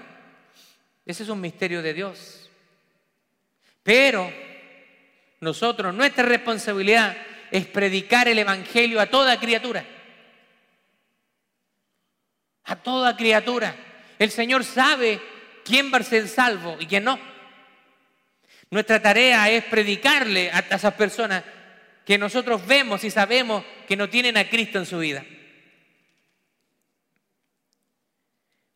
ese 1.06 1.24
es 1.24 1.30
un 1.30 1.42
misterio 1.42 1.82
de 1.82 1.94
Dios. 1.94 2.50
Pero 3.84 4.32
nosotros, 5.42 5.94
nuestra 5.94 6.24
responsabilidad 6.24 7.18
es 7.50 7.66
predicar 7.66 8.28
el 8.28 8.40
Evangelio 8.40 9.02
a 9.02 9.08
toda 9.08 9.40
criatura. 9.40 9.84
A 12.64 12.76
toda 12.76 13.18
criatura. 13.18 13.76
El 14.20 14.30
Señor 14.30 14.64
sabe 14.64 15.20
quién 15.66 15.92
va 15.92 15.98
a 15.98 16.04
ser 16.04 16.28
salvo 16.28 16.78
y 16.80 16.86
quién 16.86 17.04
no. 17.04 17.20
Nuestra 18.70 19.02
tarea 19.02 19.50
es 19.50 19.66
predicarle 19.66 20.52
a 20.52 20.60
esas 20.60 20.94
personas 20.94 21.44
que 22.06 22.20
nosotros 22.20 22.66
vemos 22.66 23.04
y 23.04 23.10
sabemos 23.10 23.66
que 23.88 23.98
no 23.98 24.10
tienen 24.10 24.38
a 24.38 24.48
Cristo 24.48 24.78
en 24.78 24.86
su 24.86 25.00
vida. 25.00 25.26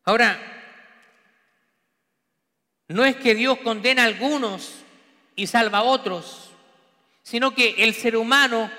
Ahora, 0.04 0.38
no 2.88 3.04
es 3.04 3.16
que 3.16 3.34
Dios 3.34 3.58
condena 3.58 4.02
a 4.02 4.06
algunos 4.06 4.82
y 5.36 5.46
salva 5.46 5.78
a 5.78 5.82
otros, 5.84 6.45
sino 7.26 7.56
que 7.56 7.74
el 7.78 7.92
ser 7.92 8.16
humano 8.16 8.70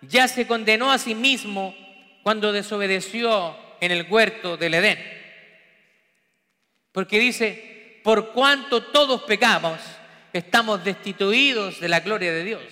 ya 0.00 0.26
se 0.26 0.46
condenó 0.46 0.90
a 0.90 0.96
sí 0.96 1.14
mismo 1.14 1.76
cuando 2.22 2.50
desobedeció 2.50 3.54
en 3.78 3.92
el 3.92 4.06
huerto 4.08 4.56
del 4.56 4.72
Edén. 4.72 4.98
Porque 6.92 7.18
dice, 7.18 8.00
por 8.02 8.32
cuanto 8.32 8.84
todos 8.84 9.24
pecamos, 9.24 9.80
estamos 10.32 10.82
destituidos 10.82 11.78
de 11.78 11.90
la 11.90 12.00
gloria 12.00 12.32
de 12.32 12.44
Dios. 12.44 12.62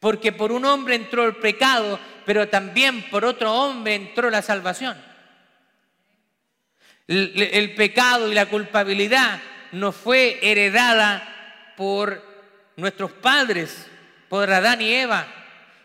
Porque 0.00 0.32
por 0.32 0.52
un 0.52 0.64
hombre 0.64 0.94
entró 0.94 1.26
el 1.26 1.36
pecado, 1.36 2.00
pero 2.24 2.48
también 2.48 3.10
por 3.10 3.26
otro 3.26 3.52
hombre 3.52 3.94
entró 3.94 4.30
la 4.30 4.40
salvación. 4.40 4.96
El, 7.08 7.74
pecado 7.74 8.32
y 8.32 8.34
la 8.34 8.46
culpabilidad 8.46 9.38
no 9.72 9.92
fue 9.92 10.38
heredada 10.40 11.74
por 11.76 12.31
nuestros 12.82 13.12
padres, 13.12 13.86
por 14.28 14.50
Adán 14.50 14.82
y 14.82 14.92
Eva, 14.92 15.26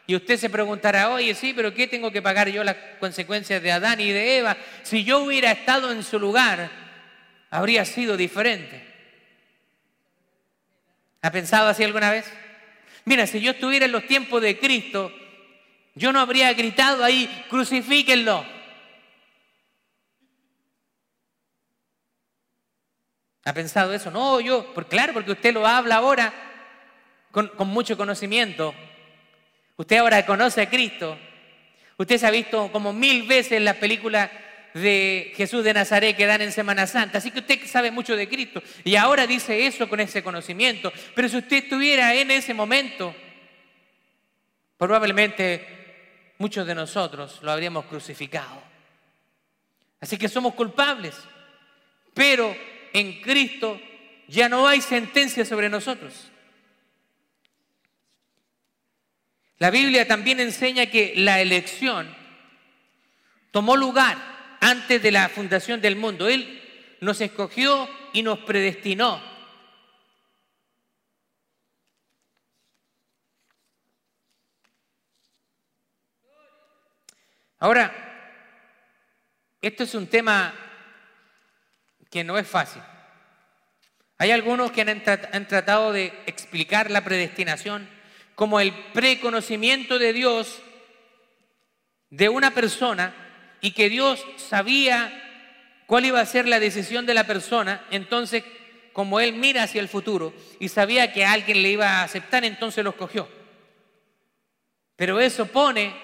y 0.07 0.15
usted 0.15 0.35
se 0.37 0.49
preguntará, 0.49 1.09
oye, 1.11 1.35
sí, 1.35 1.53
pero 1.53 1.73
¿qué 1.73 1.87
tengo 1.87 2.11
que 2.11 2.23
pagar 2.23 2.49
yo 2.49 2.63
las 2.63 2.75
consecuencias 2.99 3.61
de 3.61 3.71
Adán 3.71 4.01
y 4.01 4.09
de 4.09 4.39
Eva? 4.39 4.57
Si 4.81 5.03
yo 5.03 5.19
hubiera 5.19 5.51
estado 5.51 5.91
en 5.91 6.03
su 6.03 6.19
lugar, 6.19 6.71
habría 7.51 7.85
sido 7.85 8.17
diferente. 8.17 8.83
¿Ha 11.21 11.29
pensado 11.29 11.67
así 11.67 11.83
alguna 11.83 12.09
vez? 12.09 12.25
Mira, 13.05 13.27
si 13.27 13.41
yo 13.41 13.51
estuviera 13.51 13.85
en 13.85 13.91
los 13.91 14.07
tiempos 14.07 14.41
de 14.41 14.57
Cristo, 14.57 15.11
yo 15.93 16.11
no 16.11 16.19
habría 16.19 16.51
gritado 16.53 17.03
ahí, 17.03 17.45
crucifíquenlo. 17.47 18.43
¿Ha 23.43 23.53
pensado 23.53 23.93
eso? 23.93 24.09
No, 24.09 24.39
yo, 24.39 24.73
por, 24.73 24.87
claro, 24.87 25.13
porque 25.13 25.31
usted 25.31 25.53
lo 25.53 25.67
habla 25.67 25.97
ahora 25.97 26.46
con, 27.55 27.67
mucho 27.67 27.95
conocimiento. 27.95 28.73
Usted 29.75 29.97
ahora 29.97 30.25
conoce 30.25 30.61
a 30.61 30.69
Cristo. 30.69 31.17
Usted 31.97 32.17
se 32.17 32.25
ha 32.25 32.31
visto 32.31 32.71
como 32.71 32.93
mil 32.93 33.27
veces 33.27 33.61
la 33.61 33.75
película 33.75 34.31
de 34.73 35.33
Jesús 35.35 35.63
de 35.63 35.73
Nazaret 35.73 36.17
que 36.17 36.25
dan 36.25 36.41
en 36.41 36.51
Semana 36.51 36.87
Santa. 36.87 37.19
Así 37.19 37.29
que 37.29 37.39
usted 37.39 37.67
sabe 37.67 37.91
mucho 37.91 38.15
de 38.15 38.27
Cristo. 38.27 38.63
Y 38.83 38.95
ahora 38.95 39.27
dice 39.27 39.67
eso 39.67 39.87
con 39.87 39.99
ese 39.99 40.23
conocimiento. 40.23 40.91
Pero 41.13 41.29
si 41.29 41.37
usted 41.37 41.57
estuviera 41.57 42.15
en 42.15 42.31
ese 42.31 42.55
momento, 42.55 43.13
probablemente 44.77 46.33
muchos 46.39 46.65
de 46.65 46.73
nosotros 46.73 47.37
lo 47.43 47.51
habríamos 47.51 47.85
crucificado. 47.85 48.63
Así 49.99 50.17
que 50.17 50.27
somos 50.27 50.55
culpables. 50.55 51.15
Pero 52.15 52.55
en 52.93 53.21
Cristo 53.21 53.79
ya 54.27 54.49
no 54.49 54.67
hay 54.67 54.81
sentencia 54.81 55.45
sobre 55.45 55.69
nosotros. 55.69 56.31
La 59.59 59.71
Biblia 59.71 60.07
también 60.07 60.39
enseña 60.39 60.85
que 60.85 61.13
la 61.15 61.41
elección 61.41 62.15
tomó 63.51 63.75
lugar 63.75 64.17
antes 64.61 65.01
de 65.01 65.11
la 65.11 65.29
fundación 65.29 65.81
del 65.81 65.95
mundo. 65.95 66.27
Él 66.27 66.61
nos 67.01 67.21
escogió 67.21 67.89
y 68.13 68.21
nos 68.21 68.39
predestinó. 68.39 69.21
Ahora, 77.59 77.91
esto 79.61 79.83
es 79.83 79.95
un 79.95 80.07
tema 80.07 80.53
que 82.11 82.23
no 82.23 82.37
es 82.37 82.47
fácil. 82.47 82.81
Hay 84.19 84.31
algunos 84.31 84.71
que 84.71 84.81
han, 84.81 85.47
tratado 85.47 85.91
de 85.91 86.13
explicar 86.25 86.89
la 86.91 87.03
predestinación 87.03 87.89
como 88.37 88.59
el 88.59 88.71
preconocimiento 88.93 89.97
de 89.97 90.13
Dios 90.13 90.59
de 92.11 92.29
una 92.29 92.51
persona 92.51 93.15
y 93.61 93.71
que 93.71 93.89
Dios 93.89 94.23
sabía 94.35 95.81
cuál 95.87 96.05
iba 96.05 96.21
a 96.21 96.25
ser 96.27 96.47
la 96.47 96.59
decisión 96.59 97.07
de 97.07 97.15
la 97.15 97.23
persona, 97.23 97.83
entonces 97.89 98.43
como 98.93 99.19
Él 99.19 99.33
mira 99.33 99.63
hacia 99.63 99.81
el 99.81 99.89
futuro 99.89 100.35
y 100.59 100.69
sabía 100.69 101.11
que 101.11 101.25
alguien 101.25 101.63
le 101.63 101.71
iba 101.71 101.87
a 101.87 102.03
aceptar, 102.03 102.45
entonces 102.45 102.83
lo 102.83 102.91
escogió. 102.91 103.27
Pero 104.95 105.19
eso 105.19 105.47
pone 105.47 105.95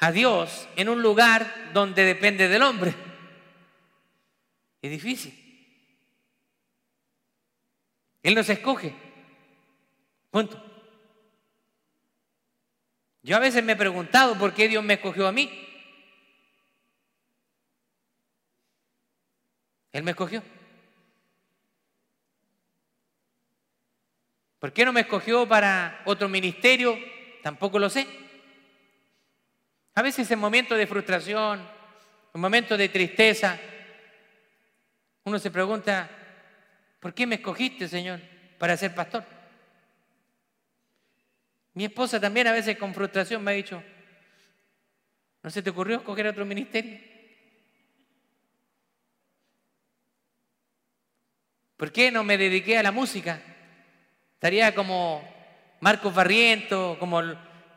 a 0.00 0.10
Dios 0.10 0.66
en 0.74 0.88
un 0.88 1.00
lugar 1.00 1.70
donde 1.72 2.02
depende 2.02 2.48
del 2.48 2.62
hombre. 2.62 2.92
Es 4.82 4.90
difícil. 4.90 5.38
Él 8.24 8.34
nos 8.34 8.48
escoge. 8.48 8.92
Punto. 10.32 10.69
Yo 13.22 13.36
a 13.36 13.40
veces 13.40 13.62
me 13.62 13.72
he 13.72 13.76
preguntado 13.76 14.38
por 14.38 14.54
qué 14.54 14.68
Dios 14.68 14.82
me 14.82 14.94
escogió 14.94 15.26
a 15.26 15.32
mí. 15.32 15.50
Él 19.92 20.02
me 20.02 20.12
escogió. 20.12 20.42
¿Por 24.58 24.72
qué 24.72 24.84
no 24.84 24.92
me 24.92 25.00
escogió 25.00 25.48
para 25.48 26.02
otro 26.04 26.28
ministerio? 26.28 26.98
Tampoco 27.42 27.78
lo 27.78 27.90
sé. 27.90 28.06
A 29.94 30.02
veces 30.02 30.30
en 30.30 30.38
momentos 30.38 30.78
de 30.78 30.86
frustración, 30.86 31.60
en 32.32 32.40
momentos 32.40 32.78
de 32.78 32.88
tristeza, 32.88 33.58
uno 35.24 35.38
se 35.38 35.50
pregunta, 35.50 36.08
¿por 37.00 37.12
qué 37.12 37.26
me 37.26 37.36
escogiste, 37.36 37.88
Señor, 37.88 38.20
para 38.58 38.76
ser 38.76 38.94
pastor? 38.94 39.39
Mi 41.74 41.84
esposa 41.84 42.20
también 42.20 42.46
a 42.46 42.52
veces 42.52 42.76
con 42.76 42.94
frustración 42.94 43.42
me 43.42 43.52
ha 43.52 43.54
dicho, 43.54 43.82
¿no 45.42 45.50
se 45.50 45.62
te 45.62 45.70
ocurrió 45.70 45.98
escoger 45.98 46.26
otro 46.26 46.44
ministerio? 46.44 46.98
¿Por 51.76 51.92
qué 51.92 52.10
no 52.10 52.24
me 52.24 52.36
dediqué 52.36 52.76
a 52.76 52.82
la 52.82 52.92
música? 52.92 53.40
Estaría 54.34 54.74
como 54.74 55.26
Marcos 55.80 56.14
Barriento, 56.14 56.96
como 56.98 57.22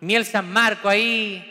Miel 0.02 0.26
San 0.26 0.52
Marco 0.52 0.90
ahí, 0.90 1.50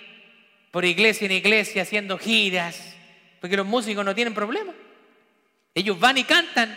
por 0.70 0.84
iglesia 0.84 1.26
en 1.26 1.32
iglesia, 1.32 1.82
haciendo 1.82 2.18
giras, 2.18 2.94
porque 3.40 3.56
los 3.56 3.66
músicos 3.66 4.04
no 4.04 4.14
tienen 4.14 4.34
problemas. 4.34 4.74
Ellos 5.74 5.98
van 5.98 6.18
y 6.18 6.24
cantan, 6.24 6.76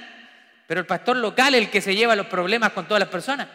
pero 0.67 0.79
el 0.79 0.85
pastor 0.85 1.17
local 1.17 1.55
es 1.55 1.61
el 1.63 1.69
que 1.69 1.81
se 1.81 1.95
lleva 1.95 2.15
los 2.15 2.27
problemas 2.27 2.71
con 2.71 2.87
todas 2.87 3.01
las 3.01 3.09
personas. 3.09 3.47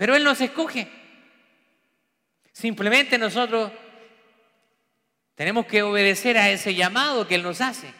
Pero 0.00 0.16
Él 0.16 0.24
nos 0.24 0.40
escoge. 0.40 0.88
Simplemente 2.52 3.18
nosotros 3.18 3.70
tenemos 5.34 5.66
que 5.66 5.82
obedecer 5.82 6.38
a 6.38 6.48
ese 6.48 6.74
llamado 6.74 7.28
que 7.28 7.34
Él 7.34 7.42
nos 7.42 7.60
hace 7.60 7.92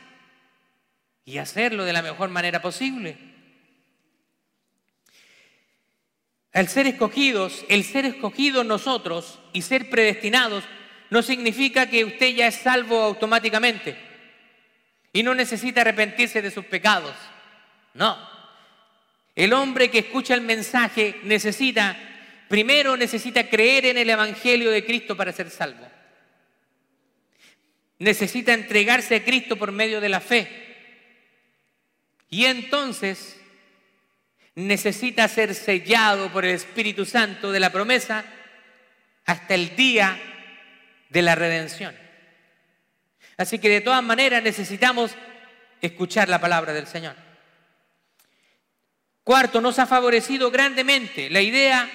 y 1.27 1.37
hacerlo 1.37 1.85
de 1.85 1.93
la 1.93 2.01
mejor 2.01 2.31
manera 2.31 2.63
posible. 2.63 3.19
Al 6.55 6.69
ser 6.69 6.87
escogidos, 6.87 7.67
el 7.69 7.85
ser 7.85 8.07
escogidos 8.07 8.65
nosotros 8.65 9.39
y 9.53 9.61
ser 9.61 9.91
predestinados 9.91 10.65
no 11.11 11.21
significa 11.21 11.91
que 11.91 12.07
usted 12.07 12.35
ya 12.35 12.47
es 12.47 12.55
salvo 12.55 13.03
automáticamente 13.03 13.95
y 15.13 15.23
no 15.23 15.35
necesita 15.35 15.83
arrepentirse 15.83 16.41
de 16.41 16.51
sus 16.51 16.65
pecados. 16.65 17.15
No. 17.93 18.30
El 19.41 19.55
hombre 19.55 19.91
que 19.91 20.01
escucha 20.01 20.35
el 20.35 20.43
mensaje 20.43 21.19
necesita, 21.23 21.97
primero 22.47 22.95
necesita 22.95 23.49
creer 23.49 23.87
en 23.87 23.97
el 23.97 24.11
Evangelio 24.11 24.71
de 24.71 24.85
Cristo 24.85 25.17
para 25.17 25.33
ser 25.33 25.49
salvo. 25.49 25.91
Necesita 28.01 28.53
entregarse 28.53 29.17
a 29.17 29.25
Cristo 29.25 29.57
por 29.57 29.73
medio 29.73 29.99
de 29.99 30.11
la 30.11 30.21
fe. 30.21 30.47
Y 32.29 32.45
entonces 32.45 33.41
necesita 34.57 35.27
ser 35.27 35.55
sellado 35.55 36.31
por 36.31 36.45
el 36.45 36.55
Espíritu 36.55 37.07
Santo 37.07 37.51
de 37.51 37.61
la 37.61 37.73
promesa 37.73 38.27
hasta 39.25 39.55
el 39.55 39.75
día 39.75 40.21
de 41.09 41.23
la 41.23 41.35
redención. 41.35 41.97
Así 43.39 43.59
que 43.59 43.71
de 43.71 43.81
todas 43.81 44.03
maneras 44.03 44.43
necesitamos 44.43 45.13
escuchar 45.81 46.29
la 46.29 46.43
palabra 46.43 46.75
del 46.75 46.87
Señor. 46.87 47.30
Cuarto, 49.31 49.61
nos 49.61 49.79
ha 49.79 49.87
favorecido 49.87 50.51
grandemente. 50.51 51.31
La 51.31 51.41
idea 51.41 51.89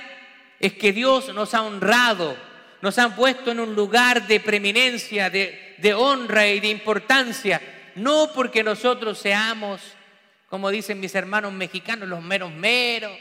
es 0.57 0.71
que 0.71 0.93
Dios 0.93 1.33
nos 1.33 1.53
ha 1.53 1.63
honrado, 1.63 2.33
nos 2.81 2.97
han 2.97 3.13
puesto 3.13 3.51
en 3.51 3.59
un 3.59 3.75
lugar 3.75 4.25
de 4.25 4.39
preeminencia, 4.39 5.29
de, 5.29 5.75
de 5.77 5.93
honra 5.93 6.47
y 6.47 6.61
de 6.61 6.69
importancia, 6.69 7.61
no 7.95 8.31
porque 8.33 8.63
nosotros 8.63 9.17
seamos, 9.17 9.81
como 10.47 10.69
dicen 10.69 11.01
mis 11.01 11.13
hermanos 11.13 11.51
mexicanos, 11.51 12.07
los 12.07 12.23
meros 12.23 12.53
meros, 12.53 13.11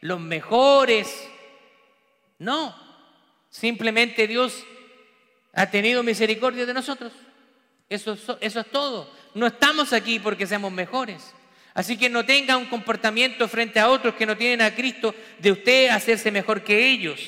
los 0.00 0.18
mejores. 0.18 1.28
No, 2.40 2.74
simplemente 3.48 4.26
Dios 4.26 4.64
ha 5.52 5.70
tenido 5.70 6.02
misericordia 6.02 6.66
de 6.66 6.74
nosotros. 6.74 7.12
Eso, 7.88 8.18
eso 8.40 8.60
es 8.60 8.70
todo. 8.72 9.08
No 9.34 9.46
estamos 9.46 9.92
aquí 9.92 10.18
porque 10.18 10.48
seamos 10.48 10.72
mejores. 10.72 11.32
Así 11.74 11.96
que 11.96 12.10
no 12.10 12.24
tenga 12.24 12.56
un 12.56 12.66
comportamiento 12.66 13.48
frente 13.48 13.80
a 13.80 13.88
otros 13.88 14.14
que 14.14 14.26
no 14.26 14.36
tienen 14.36 14.60
a 14.60 14.74
Cristo 14.74 15.14
de 15.38 15.52
usted 15.52 15.88
hacerse 15.88 16.30
mejor 16.30 16.62
que 16.62 16.90
ellos. 16.90 17.20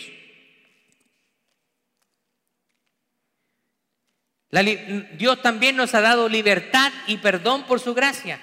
Dios 5.16 5.42
también 5.42 5.76
nos 5.76 5.94
ha 5.94 6.00
dado 6.00 6.28
libertad 6.28 6.92
y 7.06 7.16
perdón 7.16 7.64
por 7.64 7.80
su 7.80 7.94
gracia. 7.94 8.38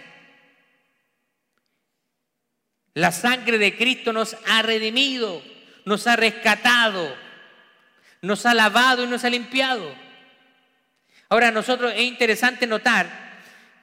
La 2.94 3.12
sangre 3.12 3.58
de 3.58 3.78
Cristo 3.78 4.12
nos 4.12 4.36
ha 4.48 4.62
redimido, 4.64 5.42
nos 5.86 6.08
ha 6.08 6.18
rescatado, 6.18 7.16
nos 8.22 8.46
ha 8.46 8.54
lavado 8.54 9.06
y 9.06 9.08
nos 9.08 9.24
ha 9.24 9.30
limpiado. 9.30 9.96
Ahora, 11.30 11.52
nosotros 11.52 11.94
es 11.96 12.02
interesante 12.02 12.68
notar 12.68 13.10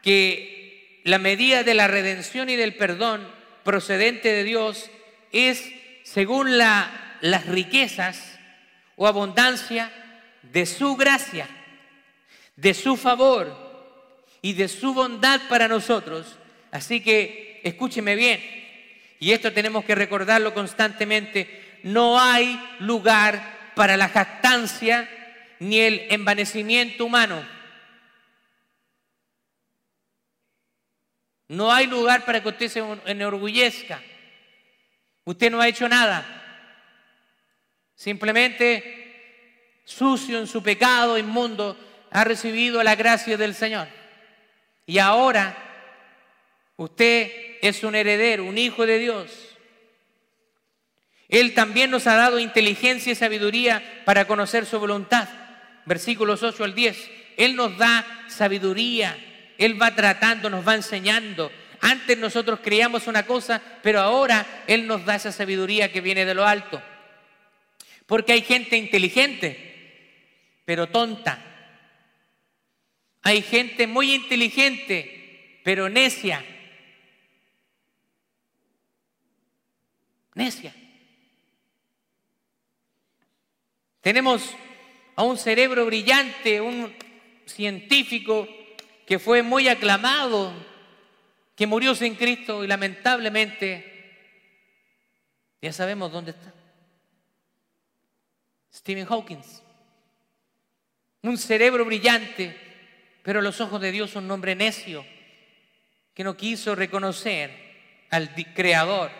que 0.02 0.57
la 1.04 1.18
medida 1.18 1.62
de 1.62 1.74
la 1.74 1.88
redención 1.88 2.50
y 2.50 2.56
del 2.56 2.74
perdón 2.74 3.26
procedente 3.64 4.32
de 4.32 4.44
Dios 4.44 4.90
es 5.32 5.72
según 6.04 6.58
las 6.58 7.46
riquezas 7.46 8.38
o 8.96 9.06
abundancia 9.06 9.90
de 10.42 10.66
su 10.66 10.96
gracia, 10.96 11.46
de 12.56 12.74
su 12.74 12.96
favor 12.96 13.68
y 14.42 14.54
de 14.54 14.68
su 14.68 14.94
bondad 14.94 15.40
para 15.48 15.68
nosotros. 15.68 16.38
Así 16.70 17.00
que 17.00 17.60
escúcheme 17.64 18.14
bien, 18.16 18.40
y 19.20 19.32
esto 19.32 19.52
tenemos 19.52 19.84
que 19.84 19.94
recordarlo 19.94 20.54
constantemente, 20.54 21.80
no 21.82 22.20
hay 22.20 22.60
lugar 22.80 23.72
para 23.74 23.96
la 23.96 24.08
jactancia 24.08 25.08
ni 25.60 25.80
el 25.80 26.06
envanecimiento 26.10 27.04
humano. 27.04 27.57
No 31.48 31.72
hay 31.72 31.86
lugar 31.86 32.24
para 32.24 32.42
que 32.42 32.48
usted 32.48 32.68
se 32.68 32.84
enorgullezca. 33.06 34.02
Usted 35.24 35.50
no 35.50 35.60
ha 35.60 35.68
hecho 35.68 35.88
nada. 35.88 36.24
Simplemente 37.94 39.82
sucio 39.84 40.38
en 40.38 40.46
su 40.46 40.62
pecado 40.62 41.16
inmundo, 41.16 41.76
ha 42.10 42.24
recibido 42.24 42.82
la 42.82 42.94
gracia 42.94 43.36
del 43.36 43.54
Señor. 43.54 43.88
Y 44.86 44.98
ahora 44.98 45.56
usted 46.76 47.30
es 47.62 47.82
un 47.82 47.94
heredero, 47.94 48.44
un 48.44 48.58
hijo 48.58 48.86
de 48.86 48.98
Dios. 48.98 49.56
Él 51.28 51.54
también 51.54 51.90
nos 51.90 52.06
ha 52.06 52.16
dado 52.16 52.38
inteligencia 52.38 53.12
y 53.12 53.16
sabiduría 53.16 54.02
para 54.04 54.26
conocer 54.26 54.64
su 54.64 54.78
voluntad. 54.78 55.28
Versículos 55.84 56.42
8 56.42 56.64
al 56.64 56.74
10. 56.74 57.10
Él 57.36 57.56
nos 57.56 57.76
da 57.76 58.24
sabiduría. 58.28 59.16
Él 59.58 59.80
va 59.80 59.94
tratando, 59.94 60.48
nos 60.48 60.66
va 60.66 60.76
enseñando. 60.76 61.52
Antes 61.80 62.16
nosotros 62.16 62.60
creíamos 62.62 63.08
una 63.08 63.26
cosa, 63.26 63.60
pero 63.82 64.00
ahora 64.00 64.64
Él 64.66 64.86
nos 64.86 65.04
da 65.04 65.16
esa 65.16 65.32
sabiduría 65.32 65.92
que 65.92 66.00
viene 66.00 66.24
de 66.24 66.34
lo 66.34 66.46
alto. 66.46 66.80
Porque 68.06 68.32
hay 68.32 68.42
gente 68.42 68.76
inteligente, 68.76 70.62
pero 70.64 70.88
tonta. 70.88 71.44
Hay 73.22 73.42
gente 73.42 73.86
muy 73.86 74.14
inteligente, 74.14 75.60
pero 75.64 75.88
necia. 75.88 76.44
Necia. 80.34 80.74
Tenemos 84.00 84.54
a 85.16 85.24
un 85.24 85.36
cerebro 85.36 85.84
brillante, 85.84 86.60
un 86.60 86.94
científico 87.44 88.48
que 89.08 89.18
fue 89.18 89.42
muy 89.42 89.68
aclamado, 89.68 90.52
que 91.56 91.66
murió 91.66 91.94
sin 91.94 92.14
Cristo 92.14 92.62
y 92.62 92.66
lamentablemente 92.66 94.12
ya 95.62 95.72
sabemos 95.72 96.12
dónde 96.12 96.32
está. 96.32 96.52
Stephen 98.70 99.06
Hawking. 99.06 99.40
Un 101.22 101.38
cerebro 101.38 101.86
brillante, 101.86 102.54
pero 103.22 103.40
los 103.40 103.62
ojos 103.62 103.80
de 103.80 103.92
Dios 103.92 104.14
un 104.14 104.30
hombre 104.30 104.54
necio 104.54 105.06
que 106.12 106.22
no 106.22 106.36
quiso 106.36 106.74
reconocer 106.74 107.50
al 108.10 108.34
Creador. 108.54 109.10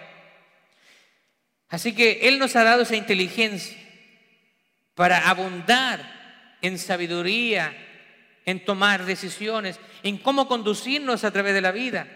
Así 1.70 1.94
que 1.94 2.28
Él 2.28 2.38
nos 2.38 2.54
ha 2.56 2.62
dado 2.62 2.82
esa 2.82 2.94
inteligencia 2.94 3.78
para 4.94 5.30
abundar 5.30 6.58
en 6.60 6.78
sabiduría, 6.78 7.87
en 8.48 8.64
tomar 8.64 9.04
decisiones, 9.04 9.78
en 10.02 10.16
cómo 10.16 10.48
conducirnos 10.48 11.22
a 11.22 11.30
través 11.30 11.52
de 11.52 11.60
la 11.60 11.70
vida. 11.70 12.08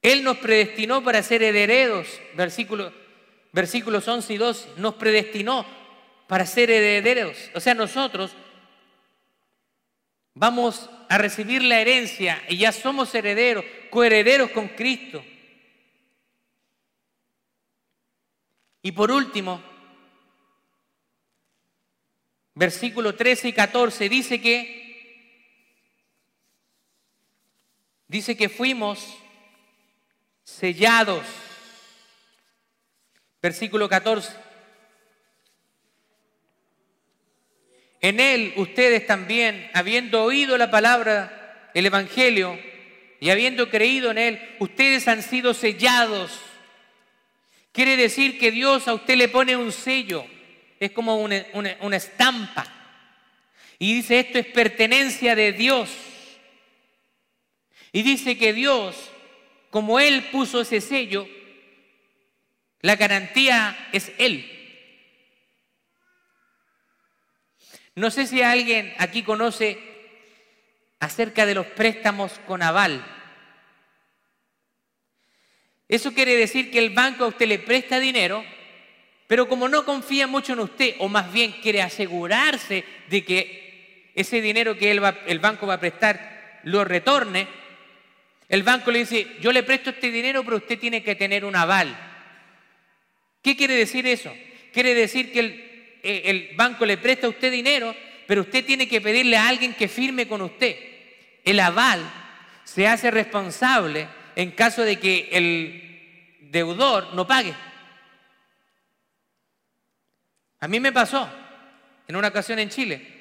Él 0.00 0.22
nos 0.22 0.38
predestinó 0.38 1.02
para 1.02 1.24
ser 1.24 1.42
herederos, 1.42 2.06
versículo, 2.36 2.92
versículos 3.52 4.06
11 4.06 4.32
y 4.32 4.36
12, 4.36 4.68
nos 4.76 4.94
predestinó 4.94 5.66
para 6.28 6.46
ser 6.46 6.70
herederos. 6.70 7.36
O 7.52 7.58
sea, 7.58 7.74
nosotros 7.74 8.30
vamos 10.34 10.88
a 11.08 11.18
recibir 11.18 11.64
la 11.64 11.80
herencia 11.80 12.40
y 12.48 12.58
ya 12.58 12.70
somos 12.70 13.12
herederos, 13.16 13.64
coherederos 13.90 14.52
con 14.52 14.68
Cristo. 14.68 15.20
Y 18.82 18.92
por 18.92 19.10
último, 19.10 19.60
versículo 22.58 23.14
13 23.14 23.48
y 23.48 23.52
14, 23.52 24.08
dice 24.08 24.40
que, 24.40 25.46
dice 28.08 28.36
que 28.36 28.48
fuimos 28.48 29.16
sellados. 30.42 31.24
Versículo 33.40 33.88
14. 33.88 34.32
En 38.00 38.18
él 38.18 38.52
ustedes 38.56 39.06
también, 39.06 39.70
habiendo 39.72 40.24
oído 40.24 40.58
la 40.58 40.68
palabra, 40.68 41.70
el 41.74 41.86
Evangelio, 41.86 42.58
y 43.20 43.30
habiendo 43.30 43.70
creído 43.70 44.10
en 44.10 44.18
él, 44.18 44.56
ustedes 44.58 45.06
han 45.06 45.22
sido 45.22 45.54
sellados. 45.54 46.40
Quiere 47.70 47.96
decir 47.96 48.36
que 48.36 48.50
Dios 48.50 48.88
a 48.88 48.94
usted 48.94 49.14
le 49.14 49.28
pone 49.28 49.56
un 49.56 49.70
sello 49.70 50.26
es 50.80 50.92
como 50.92 51.16
una, 51.16 51.96
estampa. 51.96 52.66
Y 53.78 53.94
dice, 53.94 54.20
esto 54.20 54.38
es 54.38 54.46
pertenencia 54.46 55.34
de 55.34 55.52
Dios. 55.52 55.90
Y 57.92 58.02
dice 58.02 58.36
que 58.36 58.52
Dios, 58.52 58.96
como 59.70 59.98
Él 60.00 60.28
puso 60.30 60.60
ese 60.60 60.80
sello, 60.80 61.26
la 62.80 62.96
garantía 62.96 63.88
es 63.92 64.12
Él. 64.18 64.54
No 67.94 68.10
sé 68.10 68.26
si 68.26 68.42
alguien 68.42 68.94
aquí 68.98 69.22
conoce 69.22 69.78
acerca 71.00 71.46
de 71.46 71.54
los 71.54 71.66
préstamos 71.66 72.38
con 72.46 72.62
aval. 72.62 73.04
Eso 75.88 76.12
quiere 76.12 76.36
decir 76.36 76.70
que 76.70 76.78
el 76.78 76.90
banco 76.90 77.24
a 77.24 77.28
usted 77.28 77.48
le 77.48 77.58
presta 77.58 77.98
dinero 77.98 78.44
pero 79.28 79.46
como 79.46 79.68
no 79.68 79.84
confía 79.84 80.26
mucho 80.26 80.54
en 80.54 80.60
usted, 80.60 80.96
o 80.98 81.08
más 81.08 81.30
bien 81.30 81.52
quiere 81.62 81.82
asegurarse 81.82 82.82
de 83.10 83.24
que 83.24 84.10
ese 84.14 84.40
dinero 84.40 84.76
que 84.76 84.90
el 84.90 85.38
banco 85.38 85.66
va 85.66 85.74
a 85.74 85.80
prestar 85.80 86.60
lo 86.64 86.82
retorne, 86.82 87.46
el 88.48 88.62
banco 88.62 88.90
le 88.90 89.00
dice, 89.00 89.26
yo 89.42 89.52
le 89.52 89.62
presto 89.62 89.90
este 89.90 90.10
dinero, 90.10 90.42
pero 90.42 90.56
usted 90.56 90.78
tiene 90.78 91.02
que 91.02 91.14
tener 91.14 91.44
un 91.44 91.54
aval. 91.54 91.94
¿Qué 93.42 93.54
quiere 93.54 93.74
decir 93.74 94.06
eso? 94.06 94.34
Quiere 94.72 94.94
decir 94.94 95.30
que 95.30 95.40
el, 95.40 95.46
eh, 96.02 96.22
el 96.24 96.56
banco 96.56 96.86
le 96.86 96.96
presta 96.96 97.26
a 97.26 97.30
usted 97.30 97.52
dinero, 97.52 97.94
pero 98.26 98.40
usted 98.40 98.64
tiene 98.64 98.88
que 98.88 99.02
pedirle 99.02 99.36
a 99.36 99.48
alguien 99.48 99.74
que 99.74 99.88
firme 99.88 100.26
con 100.26 100.40
usted. 100.40 100.74
El 101.44 101.60
aval 101.60 102.00
se 102.64 102.86
hace 102.86 103.10
responsable 103.10 104.08
en 104.36 104.52
caso 104.52 104.82
de 104.82 104.96
que 104.96 105.28
el 105.32 106.50
deudor 106.50 107.12
no 107.12 107.26
pague. 107.26 107.52
A 110.60 110.68
mí 110.68 110.80
me 110.80 110.92
pasó 110.92 111.28
en 112.06 112.16
una 112.16 112.28
ocasión 112.28 112.58
en 112.58 112.68
Chile. 112.68 113.14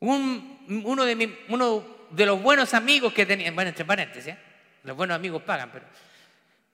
uno, 0.00 1.04
de 1.04 1.38
uno 1.48 1.96
de 2.10 2.26
los 2.26 2.42
buenos 2.42 2.74
amigos 2.74 3.12
que 3.12 3.26
tenía, 3.26 3.50
bueno, 3.52 3.68
entre 3.68 3.84
paréntesis, 3.84 4.32
¿eh? 4.32 4.38
los 4.84 4.96
buenos 4.96 5.16
amigos 5.16 5.42
pagan, 5.42 5.70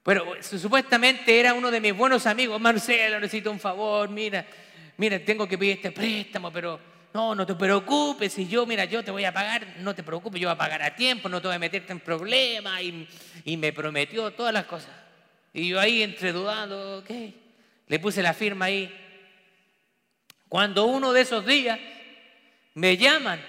pero, 0.05 0.37
supuestamente 0.43 1.39
era 1.39 1.55
uno 1.55 1.71
de 1.71 1.81
mis 1.81 1.97
buenos 1.97 2.27
amigos, 2.27 2.61
Marcelo, 2.61 3.21
necesito 3.21 3.51
un 3.51 3.61
favor, 3.61 4.09
mira, 4.09 4.45
mira, 4.97 5.19
tengo 5.21 5.47
que 5.47 5.57
pedir 5.57 5.77
este 5.77 5.93
préstamo, 5.93 6.53
pero 6.53 6.79
no, 7.15 7.35
no 7.35 7.47
te 7.47 7.55
preocupes, 7.55 8.33
si 8.33 8.49
yo, 8.49 8.67
mira, 8.67 8.85
yo 8.85 9.05
te 9.05 9.11
voy 9.11 9.25
a 9.25 9.33
pagar, 9.33 9.77
no 9.79 9.95
te 9.95 10.03
preocupes, 10.03 10.41
yo 10.41 10.49
voy 10.49 10.55
a 10.55 10.59
pagar 10.59 10.83
a 10.83 10.97
tiempo, 10.97 11.29
no 11.29 11.41
te 11.41 11.49
voy 11.49 11.57
a 11.57 11.61
meterte 11.61 11.93
en 11.93 12.01
problemas, 12.01 12.81
y, 12.83 13.57
me 13.57 13.73
prometió 13.73 14.31
todas 14.33 14.53
las 14.53 14.65
cosas. 14.65 14.91
Y 15.53 15.69
yo 15.69 15.79
ahí 15.79 16.03
entre 16.03 16.33
dudando, 16.33 16.99
ok, 16.99 17.11
le 17.87 17.99
puse 17.99 18.23
la 18.23 18.33
firma 18.33 18.67
ahí. 18.67 18.91
Cuando 20.53 20.85
uno 20.85 21.15
de 21.15 21.23
esos 21.23 21.47
días 21.47 21.81
me 22.75 22.99
llaman 22.99 23.41